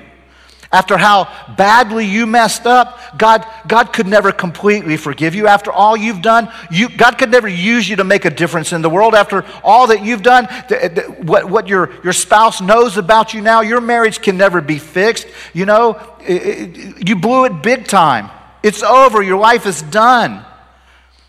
[0.73, 5.47] After how badly you messed up, God, God could never completely forgive you.
[5.47, 8.83] After all you've done, you, God could never use you to make a difference in
[8.83, 9.15] the world.
[9.15, 13.43] After all that you've done, the, the, what, what your, your spouse knows about you
[13.43, 15.29] now, your marriage can never be fixed.
[15.55, 18.31] You know, it, it, you blew it big time.
[18.63, 19.23] It's over.
[19.23, 20.45] Your life is done.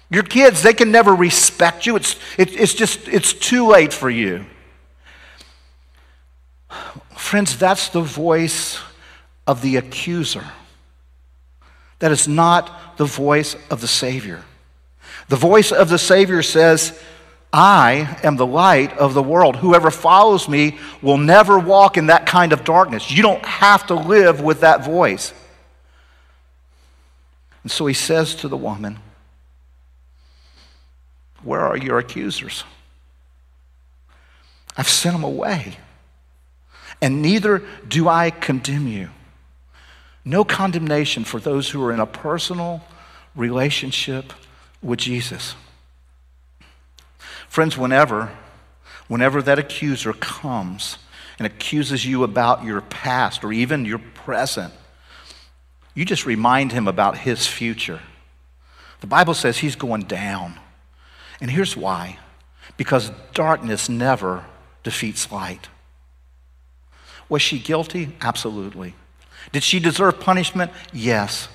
[0.10, 1.96] Your kids, they can never respect you.
[1.96, 4.46] It's, it, it's just, it's too late for you.
[7.16, 8.80] Friends, that's the voice
[9.48, 10.44] of the accuser.
[12.00, 14.44] That is not the voice of the Savior.
[15.30, 17.02] The voice of the Savior says,
[17.52, 19.56] I am the light of the world.
[19.56, 23.10] Whoever follows me will never walk in that kind of darkness.
[23.10, 25.34] You don't have to live with that voice.
[27.64, 29.00] And so he says to the woman,
[31.42, 32.64] Where are your accusers?
[34.78, 35.78] I've sent them away,
[37.02, 39.10] and neither do I condemn you.
[40.28, 42.84] No condemnation for those who are in a personal
[43.34, 44.34] relationship
[44.82, 45.56] with Jesus.
[47.48, 48.32] Friends, whenever,
[49.08, 50.98] whenever that accuser comes
[51.40, 54.74] and accuses you about your past or even your present,
[55.94, 58.02] you just remind him about his future.
[59.00, 60.60] The Bible says he's going down.
[61.40, 62.20] And here's why
[62.76, 64.44] because darkness never
[64.84, 65.70] defeats light.
[67.30, 68.14] Was she guilty?
[68.20, 68.94] Absolutely.
[69.52, 70.72] Did she deserve punishment?
[70.94, 71.48] Yes.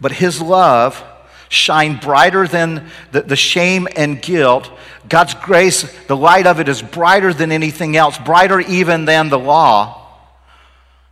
[0.00, 1.02] But his love
[1.48, 4.70] shined brighter than the, the, shame and guilt.
[5.08, 9.38] God's grace, the light of it is brighter than anything else, brighter even than the
[9.38, 10.08] law,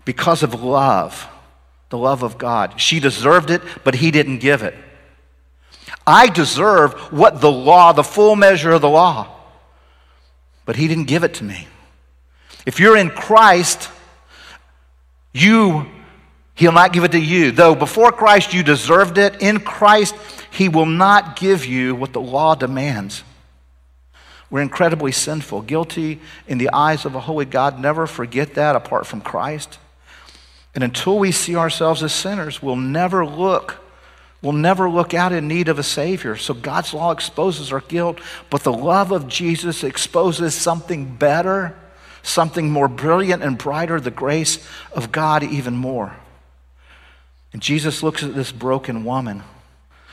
[0.05, 1.29] because of love,
[1.91, 2.81] the love of God.
[2.81, 4.75] She deserved it, but he didn't give it.
[6.07, 9.29] I deserve what the law, the full measure of the law,
[10.65, 11.69] but he didn't give it to me.
[12.67, 13.89] If you're in Christ,
[15.33, 15.87] you,
[16.55, 17.51] he'll not give it to you.
[17.51, 20.15] Though before Christ you deserved it, in Christ
[20.51, 23.25] he will not give you what the law demands.
[24.51, 27.81] We're incredibly sinful, guilty in the eyes of a holy God.
[27.81, 29.79] Never forget that apart from Christ.
[30.75, 33.83] And until we see ourselves as sinners, we'll never look
[34.43, 36.37] We'll never look out in need of a Savior.
[36.37, 38.19] So God's law exposes our guilt,
[38.51, 41.79] but the love of Jesus exposes something better
[42.23, 46.17] something more brilliant and brighter, the grace of God even more.
[47.53, 49.43] And Jesus looks at this broken woman,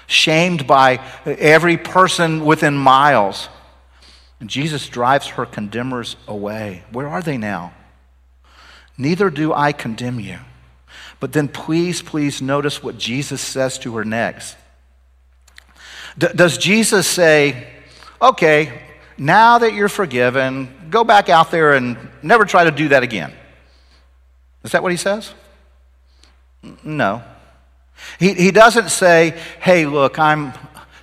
[0.07, 3.47] shamed by every person within miles.
[4.39, 6.83] And Jesus drives her condemners away.
[6.91, 7.73] Where are they now?
[8.97, 10.39] Neither do I condemn you.
[11.19, 14.55] But then please, please notice what Jesus says to her next.
[16.17, 17.67] D- does Jesus say,
[18.21, 18.81] okay,
[19.17, 23.33] now that you're forgiven, go back out there and never try to do that again?
[24.63, 25.33] Is that what he says?
[26.83, 27.23] No.
[28.19, 30.53] He, he doesn't say, hey, look, I'm,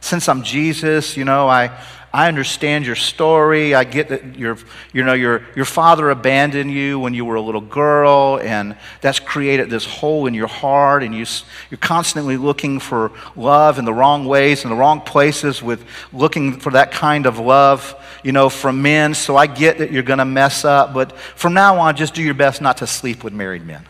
[0.01, 1.71] since I'm Jesus, you know, I,
[2.13, 3.75] I understand your story.
[3.75, 4.57] I get that your,
[4.95, 9.21] you know, your, your father abandoned you when you were a little girl, and that's
[9.21, 11.27] created this hole in your heart, and you,
[11.71, 16.59] you're constantly looking for love in the wrong ways, in the wrong places, with looking
[16.59, 19.15] for that kind of love, you know, from men.
[19.15, 22.23] So I get that you're going to mess up, but from now on, just do
[22.23, 23.87] your best not to sleep with married men.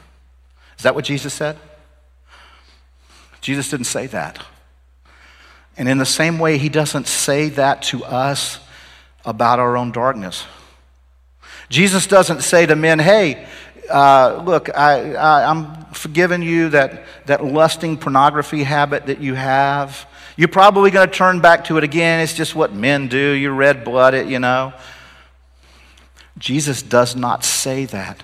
[0.76, 1.56] Is that what Jesus said?
[3.40, 4.44] Jesus didn't say that.
[5.76, 8.58] And in the same way, he doesn't say that to us
[9.24, 10.44] about our own darkness.
[11.68, 13.46] Jesus doesn't say to men, hey,
[13.90, 20.06] uh, look, I, I'm forgiving you that, that lusting pornography habit that you have.
[20.36, 22.20] You're probably going to turn back to it again.
[22.20, 23.18] It's just what men do.
[23.18, 24.74] You're red blooded, you know.
[26.38, 28.22] Jesus does not say that.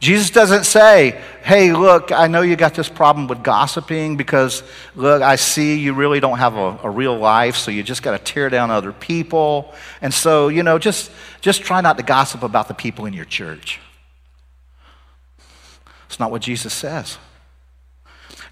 [0.00, 4.62] Jesus doesn't say, hey, look, I know you got this problem with gossiping because,
[4.94, 8.12] look, I see you really don't have a, a real life, so you just got
[8.12, 9.74] to tear down other people.
[10.00, 13.24] And so, you know, just, just try not to gossip about the people in your
[13.24, 13.80] church.
[16.06, 17.18] It's not what Jesus says.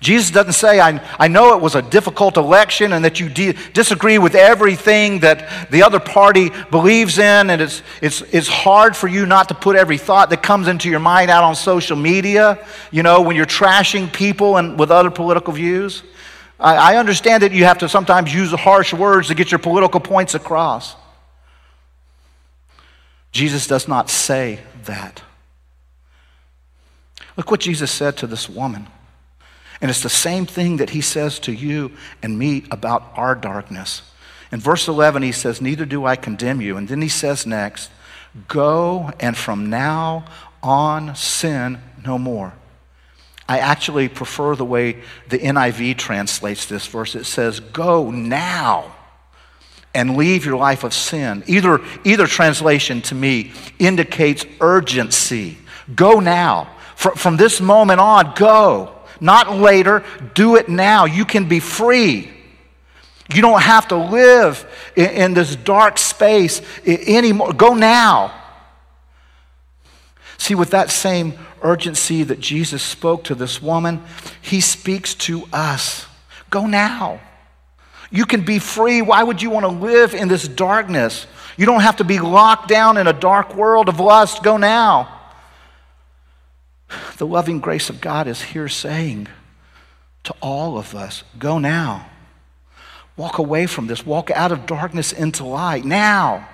[0.01, 3.55] Jesus doesn't say, I, I know it was a difficult election and that you de-
[3.73, 9.09] disagree with everything that the other party believes in, and it's, it's, it's hard for
[9.09, 12.65] you not to put every thought that comes into your mind out on social media,
[12.91, 16.03] you know, when you're trashing people and with other political views.
[16.61, 20.01] I, I understand that you have to sometimes use harsh words to get your political
[20.01, 20.95] points across.
[23.33, 25.23] Jesus does not say that.
[27.37, 28.89] Look what Jesus said to this woman.
[29.81, 34.03] And it's the same thing that he says to you and me about our darkness.
[34.53, 36.77] In verse 11, he says, Neither do I condemn you.
[36.77, 37.91] And then he says next,
[38.49, 40.27] Go and from now
[40.63, 42.53] on sin no more.
[43.49, 47.15] I actually prefer the way the NIV translates this verse.
[47.15, 48.93] It says, Go now
[49.95, 51.45] and leave your life of sin.
[51.47, 55.59] Either, either translation to me indicates urgency.
[55.95, 56.71] Go now.
[56.97, 58.96] From, from this moment on, go.
[59.21, 60.05] Not later.
[60.35, 61.05] Do it now.
[61.05, 62.31] You can be free.
[63.33, 67.53] You don't have to live in, in this dark space anymore.
[67.53, 68.33] Go now.
[70.39, 74.03] See, with that same urgency that Jesus spoke to this woman,
[74.43, 76.07] he speaks to us.
[76.51, 77.21] Go now.
[78.11, 79.03] You can be free.
[79.03, 81.27] Why would you want to live in this darkness?
[81.57, 84.43] You don't have to be locked down in a dark world of lust.
[84.43, 85.16] Go now.
[87.19, 89.29] The loving grace of God is here saying
[90.25, 92.11] to all of us go now.
[93.17, 94.05] Walk away from this.
[94.05, 96.47] Walk out of darkness into light now.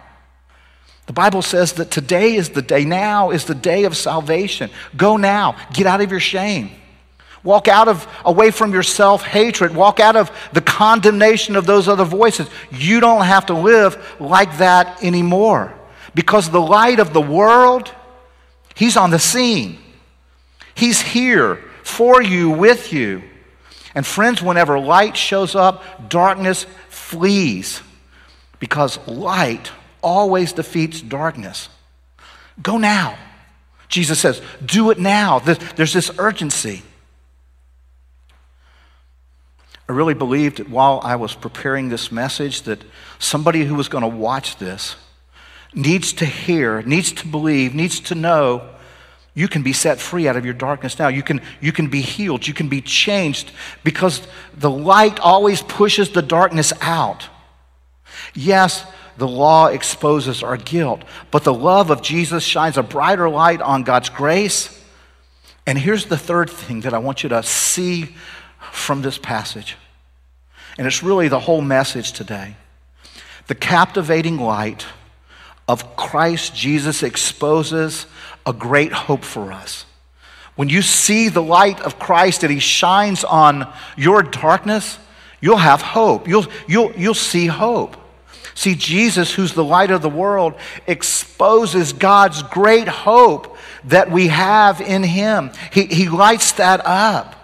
[1.07, 4.71] The Bible says that today is the day, now is the day of salvation.
[4.97, 5.57] Go now.
[5.73, 6.71] Get out of your shame.
[7.43, 9.75] Walk out of away from your self-hatred.
[9.75, 12.49] Walk out of the condemnation of those other voices.
[12.71, 15.75] You don't have to live like that anymore.
[16.15, 17.93] Because the light of the world,
[18.77, 19.79] he's on the scene.
[20.75, 23.23] He's here for you, with you.
[23.95, 27.83] And friends, whenever light shows up, darkness flees
[28.59, 29.71] because light
[30.03, 31.69] always defeats darkness.
[32.63, 33.19] Go now.
[33.89, 35.41] Jesus says, do it now.
[35.41, 36.83] There's this urgency.
[39.89, 42.83] I really believed while I was preparing this message that
[43.19, 44.97] somebody who was going to watch this
[45.75, 48.71] needs to hear, needs to believe, needs to know
[49.35, 51.09] you can be set free out of your darkness now.
[51.09, 52.47] You can, you can be healed.
[52.47, 53.51] You can be changed
[53.83, 57.29] because the light always pushes the darkness out.
[58.35, 58.85] Yes,
[59.17, 63.85] the law exposes our guilt, but the love of Jesus shines a brighter light on
[63.85, 64.79] God's grace.
[65.67, 68.15] And here's the third thing that I want you to see
[68.71, 69.77] from this passage.
[70.77, 72.57] And it's really the whole message today.
[73.47, 74.87] The captivating light
[75.69, 78.07] of Christ Jesus exposes
[78.47, 79.85] a great hope for us.
[80.55, 84.99] When you see the light of Christ that He shines on your darkness,
[85.41, 86.29] you'll have hope.
[86.29, 87.97] You'll, you'll, you'll see hope.
[88.55, 90.55] See, Jesus, who's the light of the world,
[90.87, 95.53] exposes God's great hope that we have in Him.
[95.73, 97.39] He, he lights that up.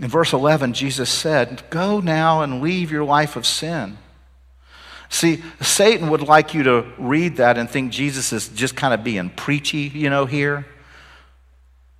[0.00, 3.98] In verse 11, Jesus said, Go now and leave your life of sin.
[5.14, 9.04] See, Satan would like you to read that and think Jesus is just kind of
[9.04, 10.66] being preachy, you know, here.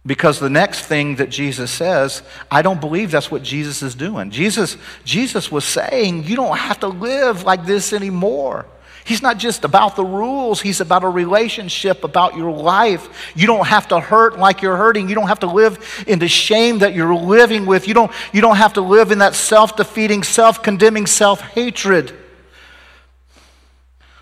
[0.05, 4.33] Because the next thing that Jesus says, I don't believe that's what Jesus is doing.
[4.33, 8.67] Jesus, Jesus was saying, You don't have to live like this anymore.
[9.05, 13.33] He's not just about the rules, he's about a relationship, about your life.
[13.37, 15.09] You don't have to hurt like you're hurting.
[15.09, 17.87] You don't have to live in the shame that you're living with.
[17.87, 22.23] You don't, you don't have to live in that self defeating, self condemning self hatred.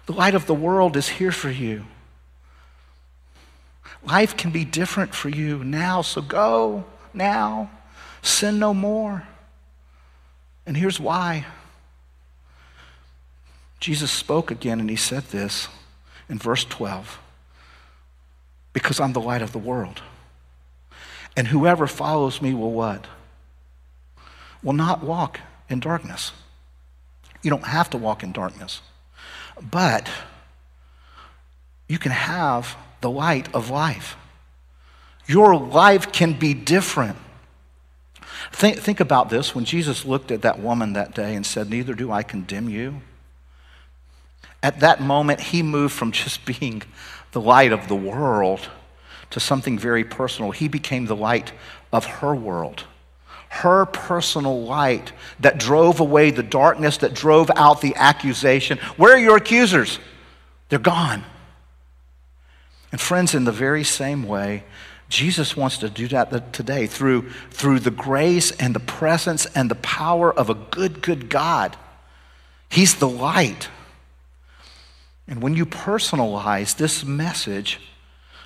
[0.06, 1.84] The light of the world is here for you.
[4.04, 6.84] Life can be different for you now, so go
[7.14, 7.70] now.
[8.20, 9.26] Sin no more.
[10.66, 11.46] And here's why.
[13.80, 15.68] Jesus spoke again and he said this
[16.28, 17.18] in verse 12
[18.72, 20.02] because I'm the light of the world.
[21.36, 23.06] And whoever follows me will what?
[24.62, 26.32] Will not walk in darkness.
[27.42, 28.80] You don't have to walk in darkness,
[29.70, 30.08] but
[31.88, 34.16] you can have the light of life.
[35.26, 37.16] Your life can be different.
[38.52, 41.94] Think, think about this when Jesus looked at that woman that day and said, Neither
[41.94, 43.00] do I condemn you.
[44.62, 46.82] At that moment, he moved from just being
[47.32, 48.68] the light of the world
[49.30, 50.50] to something very personal.
[50.50, 51.52] He became the light
[51.92, 52.84] of her world,
[53.52, 58.78] her personal light that drove away the darkness, that drove out the accusation.
[58.96, 59.98] Where are your accusers?
[60.70, 61.22] They're gone.
[62.90, 64.64] And, friends, in the very same way,
[65.10, 69.74] Jesus wants to do that today through, through the grace and the presence and the
[69.76, 71.76] power of a good, good God.
[72.70, 73.68] He's the light.
[75.28, 77.80] And when you personalize this message,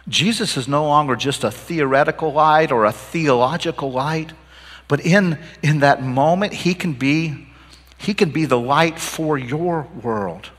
[0.08, 4.32] Jesus is no longer just a theoretical light or a theological light,
[4.88, 7.48] but in, in that moment, he can, be,
[7.98, 10.50] he can be the light for your world.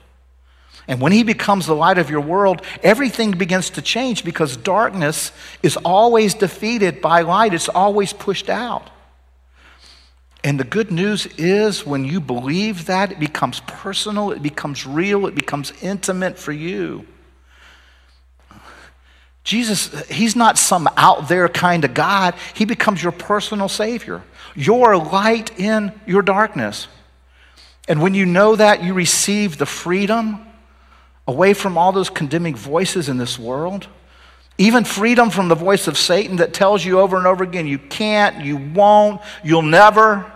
[0.87, 5.31] And when he becomes the light of your world, everything begins to change because darkness
[5.61, 8.89] is always defeated by light, it's always pushed out.
[10.43, 15.27] And the good news is when you believe that, it becomes personal, it becomes real,
[15.27, 17.05] it becomes intimate for you.
[19.47, 22.35] Jesus, he's not some out there kind of God.
[22.53, 24.21] He becomes your personal Savior,
[24.57, 26.89] your light in your darkness.
[27.87, 30.45] And when you know that, you receive the freedom
[31.25, 33.87] away from all those condemning voices in this world.
[34.57, 37.79] Even freedom from the voice of Satan that tells you over and over again, you
[37.79, 40.29] can't, you won't, you'll never.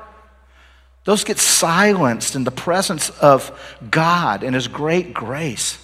[1.03, 5.80] Those get silenced in the presence of God and His great grace.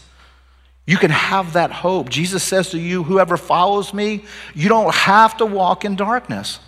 [0.88, 2.10] You can have that hope.
[2.10, 4.24] Jesus says to you, Whoever follows me,
[4.56, 6.60] you don't have to walk in darkness.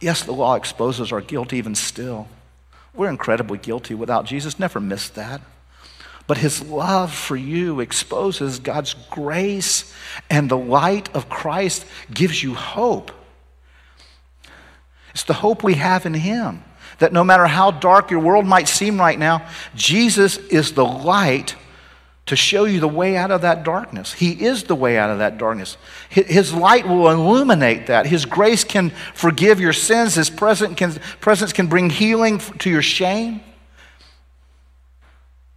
[0.00, 2.26] Yes, the law exposes our guilt even still.
[2.94, 4.58] We're incredibly guilty without Jesus.
[4.58, 5.42] Never miss that.
[6.26, 9.92] But his love for you exposes God's grace,
[10.30, 13.12] and the light of Christ gives you hope.
[15.10, 16.64] It's the hope we have in him
[16.98, 21.56] that no matter how dark your world might seem right now, Jesus is the light
[22.26, 24.14] to show you the way out of that darkness.
[24.14, 25.76] He is the way out of that darkness.
[26.08, 28.06] His light will illuminate that.
[28.06, 30.14] His grace can forgive your sins.
[30.14, 33.42] His presence can, presence can bring healing to your shame.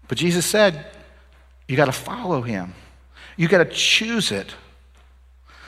[0.10, 0.86] But Jesus said,
[1.68, 2.74] you got to follow him.
[3.38, 4.54] You got to choose it.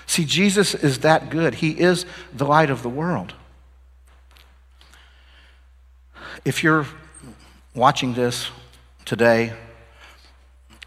[0.05, 1.55] See, Jesus is that good.
[1.55, 3.33] He is the light of the world.
[6.43, 6.87] If you're
[7.73, 8.49] watching this
[9.05, 9.53] today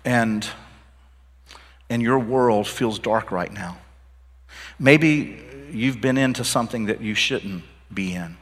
[0.05, 0.47] and,
[1.89, 3.79] and your world feels dark right now,
[4.79, 5.41] maybe
[5.71, 8.37] you've been into something that you shouldn't be in.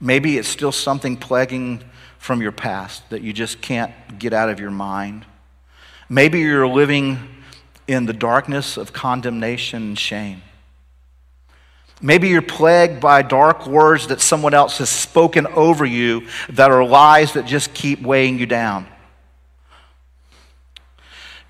[0.00, 1.82] Maybe it's still something plaguing
[2.18, 5.26] from your past that you just can't get out of your mind.
[6.08, 7.18] Maybe you're living
[7.86, 10.42] in the darkness of condemnation and shame.
[12.02, 16.84] Maybe you're plagued by dark words that someone else has spoken over you that are
[16.84, 18.86] lies that just keep weighing you down.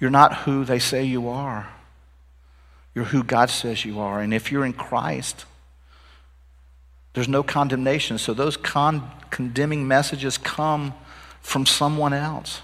[0.00, 1.68] You're not who they say you are.
[2.94, 4.20] You're who God says you are.
[4.20, 5.44] And if you're in Christ,
[7.12, 8.18] there's no condemnation.
[8.18, 10.94] So those con- condemning messages come
[11.42, 12.62] from someone else.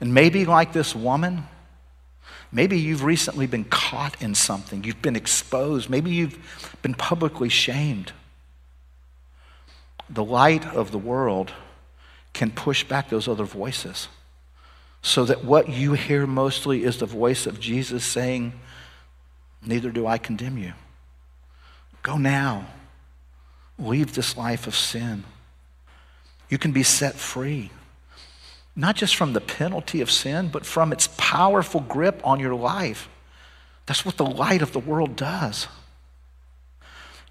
[0.00, 1.46] And maybe, like this woman,
[2.52, 6.38] Maybe you've recently been caught in something, you've been exposed, maybe you've
[6.82, 8.12] been publicly shamed.
[10.10, 11.52] The light of the world
[12.34, 14.08] can push back those other voices
[15.02, 18.52] so that what you hear mostly is the voice of Jesus saying,
[19.64, 20.72] Neither do I condemn you.
[22.02, 22.66] Go now.
[23.78, 25.24] leave this life of sin.
[26.48, 27.70] You can be set free,
[28.76, 33.08] not just from the penalty of sin, but from its powerful grip on your life.
[33.86, 35.66] That's what the light of the world does.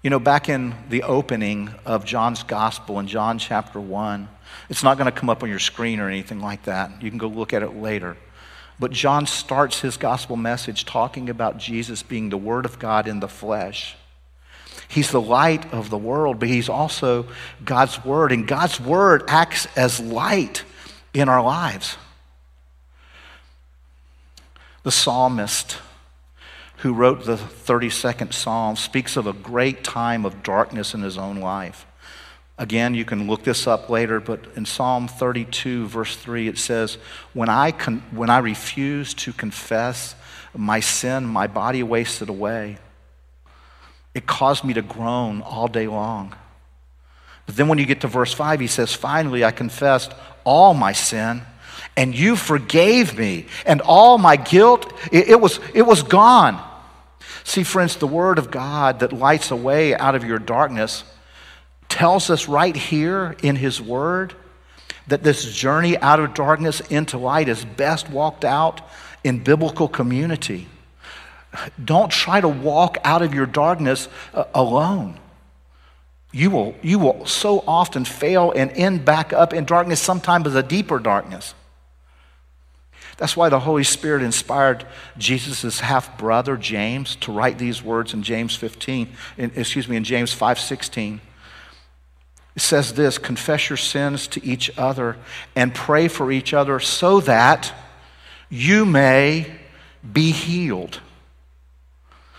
[0.02, 4.28] You know, back in the opening of John's gospel in John chapter 1,
[4.68, 7.02] it's not going to come up on your screen or anything like that.
[7.02, 8.16] You can go look at it later.
[8.78, 13.20] But John starts his gospel message talking about Jesus being the Word of God in
[13.20, 13.96] the flesh.
[14.88, 17.26] He's the light of the world, but he's also
[17.64, 18.32] God's Word.
[18.32, 20.64] And God's Word acts as light
[21.14, 21.96] in our lives.
[24.82, 25.78] The psalmist
[26.78, 31.36] who wrote the 32nd Psalm speaks of a great time of darkness in his own
[31.36, 31.86] life.
[32.58, 36.98] Again, you can look this up later, but in Psalm 32, verse 3, it says,
[37.32, 40.14] When I, con- when I refused to confess
[40.54, 42.78] my sin, my body wasted away.
[44.14, 46.34] It caused me to groan all day long.
[47.46, 50.12] But then when you get to verse 5, he says, Finally, I confessed
[50.44, 51.42] all my sin,
[51.96, 56.62] and you forgave me, and all my guilt, it, it was, it was gone.
[57.44, 61.04] See, friends, the word of God that lights a way out of your darkness
[61.92, 64.34] tells us right here in His Word
[65.08, 68.80] that this journey out of darkness into light is best walked out
[69.22, 70.68] in biblical community.
[71.82, 75.18] Don't try to walk out of your darkness uh, alone.
[76.32, 80.54] You will, you will so often fail and end back up in darkness, sometimes as
[80.54, 81.54] a deeper darkness.
[83.18, 84.86] That's why the Holy Spirit inspired
[85.18, 90.04] Jesus' half brother, James, to write these words in James 15, in, excuse me, in
[90.04, 91.20] James 5 16.
[92.54, 95.16] It says this confess your sins to each other
[95.56, 97.72] and pray for each other so that
[98.50, 99.46] you may
[100.12, 101.00] be healed.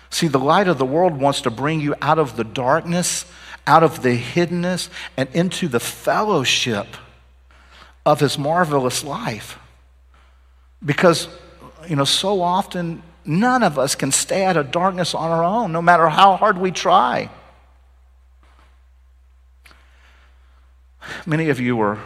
[0.09, 3.25] See, the light of the world wants to bring you out of the darkness,
[3.65, 6.85] out of the hiddenness, and into the fellowship
[8.05, 9.57] of his marvelous life.
[10.85, 11.27] Because,
[11.87, 15.71] you know, so often none of us can stay out of darkness on our own,
[15.71, 17.29] no matter how hard we try.
[21.25, 21.99] Many of you are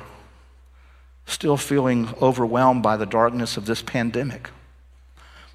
[1.26, 4.50] still feeling overwhelmed by the darkness of this pandemic.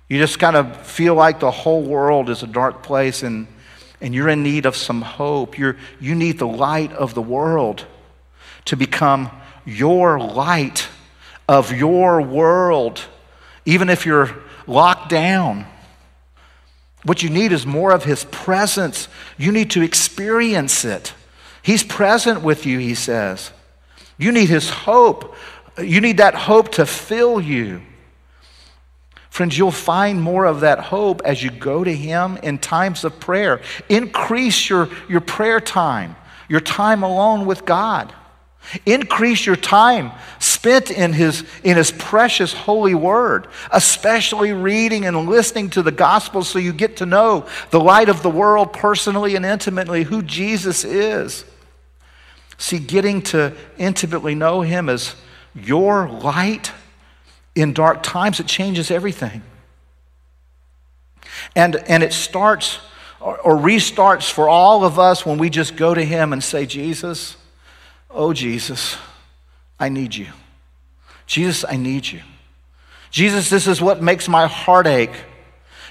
[0.09, 3.47] You just kind of feel like the whole world is a dark place and,
[4.01, 5.59] and you're in need of some hope.
[5.59, 7.87] You're, you need the light of the world
[8.67, 9.31] to become
[9.65, 10.89] your light
[11.49, 13.01] of your world,
[13.65, 14.31] even if you're
[14.67, 15.67] locked down.
[17.05, 19.09] What you need is more of His presence.
[19.37, 21.15] You need to experience it.
[21.63, 23.53] He's present with you, he says.
[24.19, 25.37] You need his hope.
[25.79, 27.83] You need that hope to fill you.
[29.31, 33.19] Friends, you'll find more of that hope as you go to him in times of
[33.19, 33.63] prayer.
[33.89, 36.17] Increase your, your prayer time,
[36.49, 38.13] your time alone with God.
[38.87, 45.71] Increase your time spent in his, in his precious holy word, especially reading and listening
[45.71, 49.45] to the gospel so you get to know the light of the world personally and
[49.45, 51.45] intimately, who Jesus is.
[52.63, 55.17] See, getting to intimately know Him as
[55.53, 56.71] your light
[57.57, 59.43] in dark times, it changes everything.
[61.57, 62.79] And, and it starts
[63.21, 66.65] or, or restarts for all of us when we just go to Him and say,
[66.65, 67.37] Jesus,
[68.09, 68.97] oh, Jesus,
[69.81, 70.29] I need you.
[71.27, 72.21] Jesus, I need you.
[73.11, 75.17] Jesus, this is what makes my heart ache.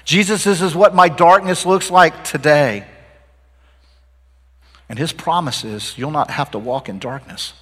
[0.06, 2.86] Jesus, this is what my darkness looks like today.
[4.92, 7.54] And his promise is you'll not have to walk in darkness.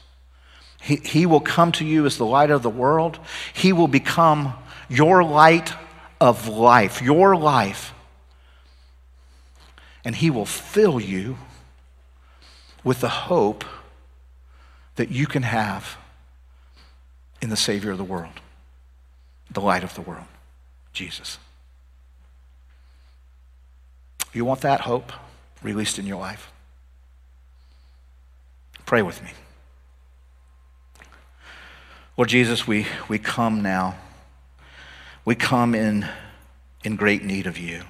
[0.83, 3.21] He, he will come to you as the light of the world.
[3.53, 4.55] He will become
[4.89, 5.73] your light
[6.21, 7.95] of life, your life.
[10.05, 11.39] And he will fill you
[12.83, 13.65] with the hope
[14.97, 15.99] that you can have
[17.41, 18.41] in the Savior of the world,
[19.49, 20.27] the light of the world,
[20.93, 21.39] Jesus.
[24.33, 25.13] You want that hope
[25.63, 26.51] released in your life?
[28.91, 29.31] Pray with me.
[32.17, 33.95] Lord Jesus, we, we come now.
[35.25, 36.09] We come in,
[36.83, 37.83] in great need of you.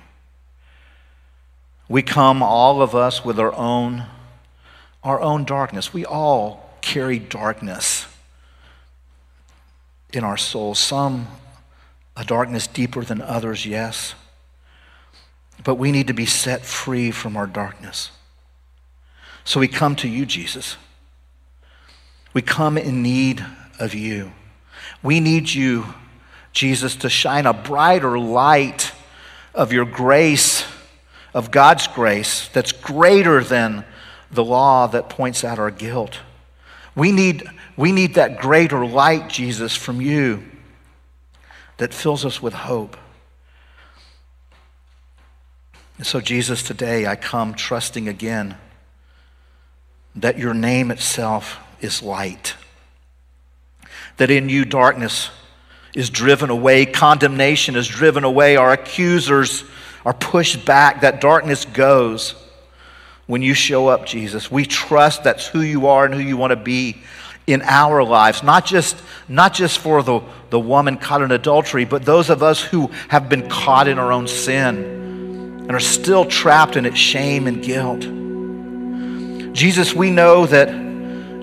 [1.89, 4.09] We come, all of us, with our own,
[5.03, 5.95] our own darkness.
[5.95, 8.07] We all carry darkness
[10.13, 10.79] in our souls.
[10.79, 11.29] Some
[12.15, 14.15] a darkness deeper than others, yes.
[15.65, 18.11] But we need to be set free from our darkness.
[19.45, 20.77] So we come to you, Jesus.
[22.33, 23.45] We come in need
[23.79, 24.33] of you.
[25.03, 25.87] We need you,
[26.53, 28.93] Jesus, to shine a brighter light
[29.55, 30.65] of your grace,
[31.35, 33.85] of God's grace, that's greater than
[34.31, 36.21] the law that points out our guilt.
[36.95, 40.45] We need, we need that greater light, Jesus, from you
[41.79, 42.97] that fills us with hope.
[45.97, 48.57] And so, Jesus, today I come trusting again
[50.15, 52.55] that your name itself is light,
[54.17, 55.31] that in you darkness
[55.95, 59.65] is driven away, condemnation is driven away, our accusers
[60.05, 62.35] are pushed back, that darkness goes
[63.27, 64.51] when you show up, Jesus.
[64.51, 67.03] We trust that's who you are and who you want to be
[67.47, 68.97] in our lives, not just,
[69.29, 70.21] not just for the,
[70.51, 74.13] the woman caught in adultery, but those of us who have been caught in our
[74.13, 74.77] own sin
[75.71, 78.01] and are still trapped in its shame and guilt.
[79.55, 80.69] Jesus, we know that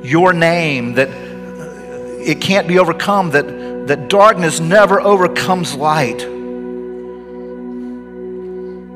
[0.07, 6.25] your name, that it can't be overcome, that, that darkness never overcomes light.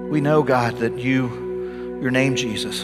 [0.09, 1.49] We know, God, that you
[2.01, 2.83] your name, Jesus,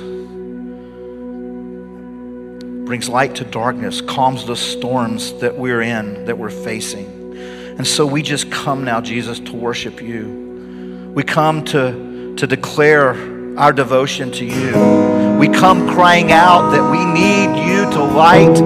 [2.86, 7.36] brings light to darkness, calms the storms that we're in, that we're facing.
[7.78, 11.12] And so we just come now, Jesus, to worship you.
[11.16, 15.38] We come to, to declare our devotion to you.
[15.40, 18.62] We come crying out that we need you to light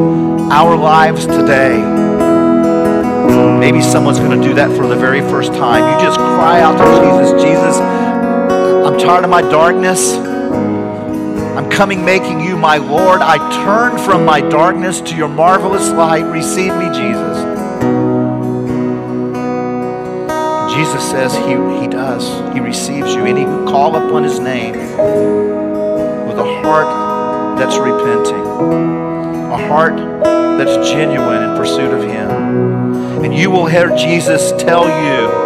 [0.52, 1.80] our lives today.
[3.58, 5.98] Maybe someone's going to do that for the very first time.
[5.98, 6.84] You just cry out to
[7.24, 10.14] Jesus, Jesus, I'm tired of my darkness.
[10.14, 13.22] I'm coming making you my Lord.
[13.22, 16.24] I turn from my darkness to your marvelous light.
[16.24, 17.38] Receive me, Jesus.
[20.74, 21.88] Jesus says he, he
[22.54, 23.26] He receives you.
[23.26, 28.46] Any who call upon his name with a heart that's repenting,
[29.52, 29.98] a heart
[30.58, 33.24] that's genuine in pursuit of him.
[33.24, 35.42] And you will hear Jesus tell you,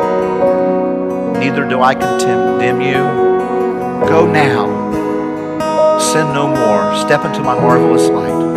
[1.40, 4.08] Neither do I condemn you.
[4.08, 4.86] Go now
[6.16, 6.96] sin no more.
[6.96, 8.54] Step into my marvelous light.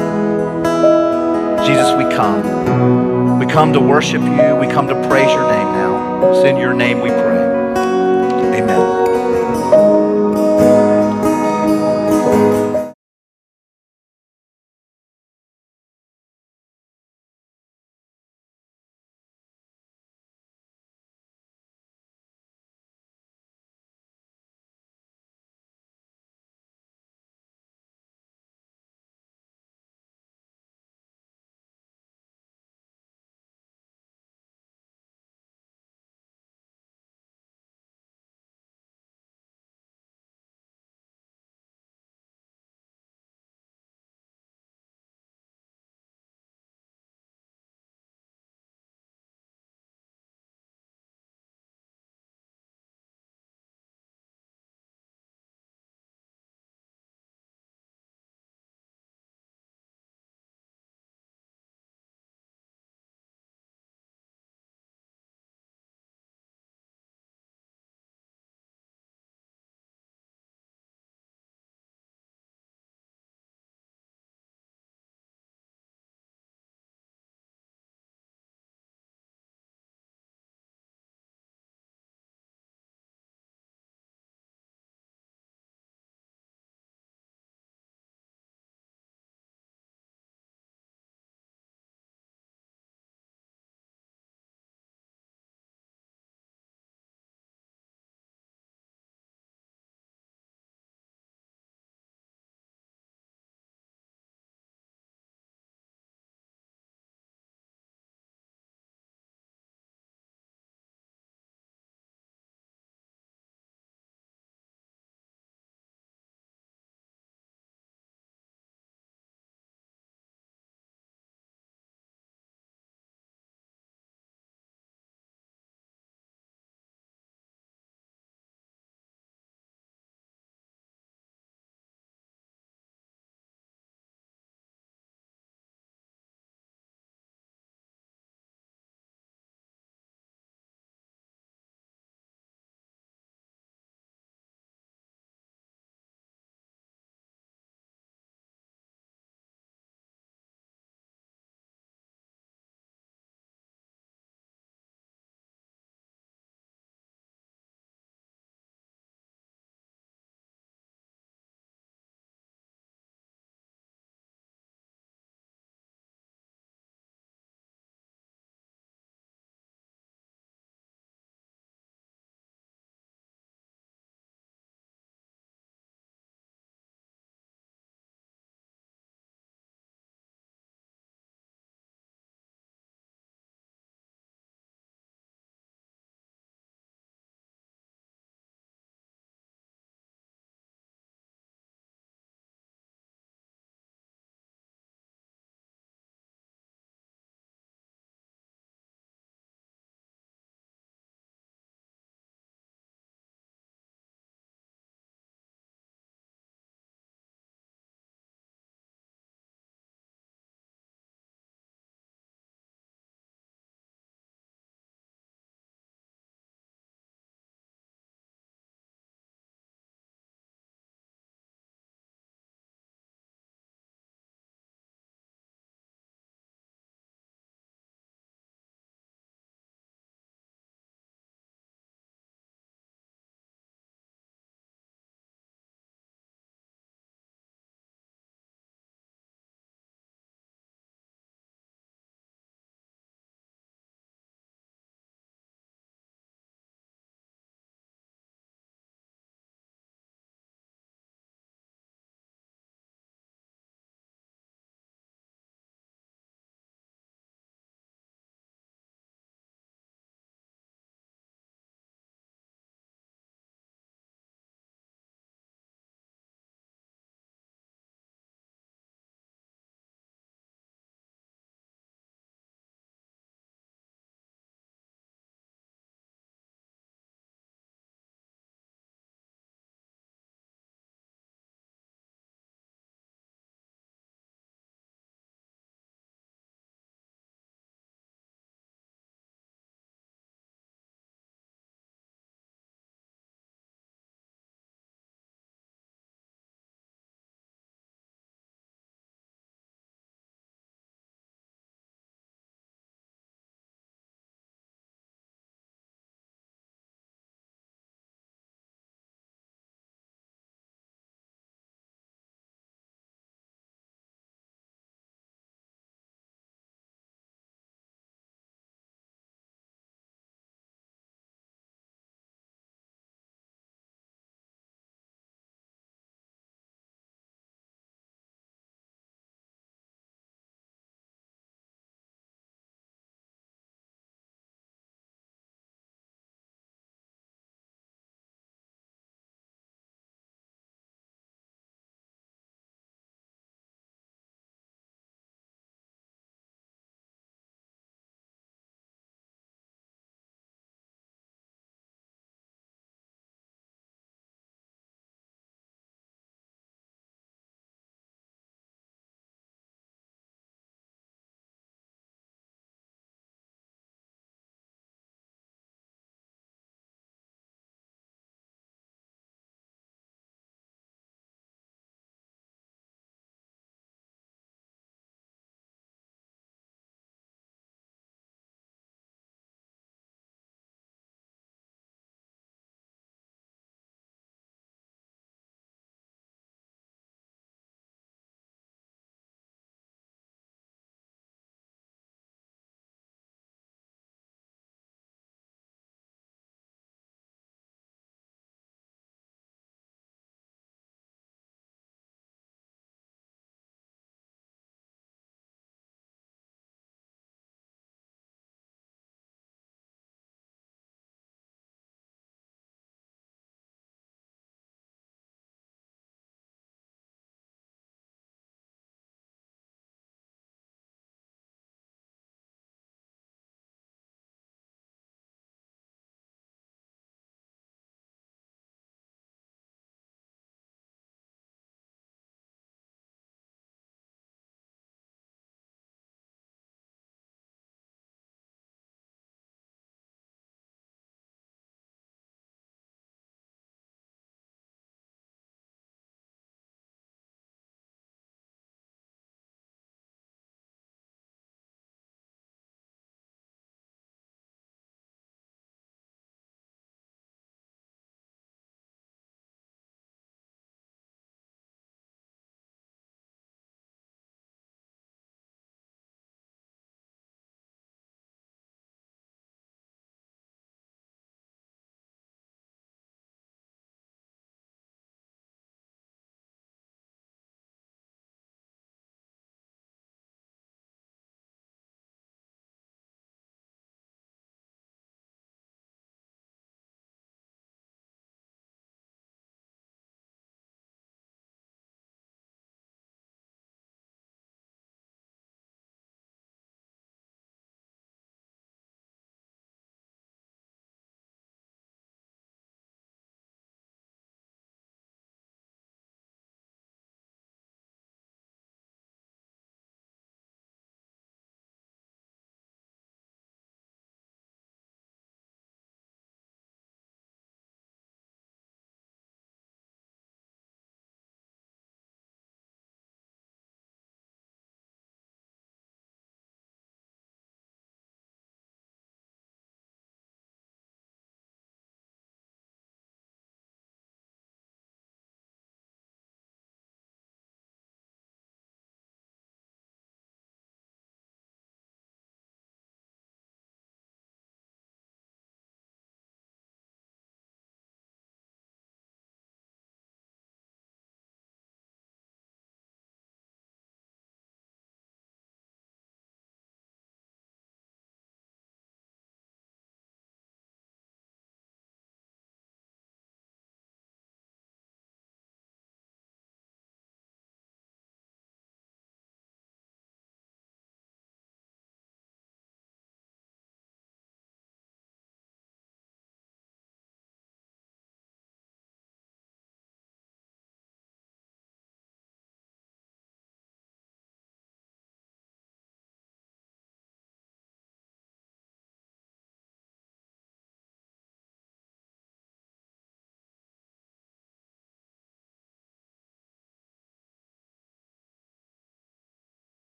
[1.66, 3.38] Jesus, we come.
[3.40, 4.54] We come to worship you.
[4.56, 6.30] We come to praise your name now.
[6.30, 7.47] It's in your name we pray.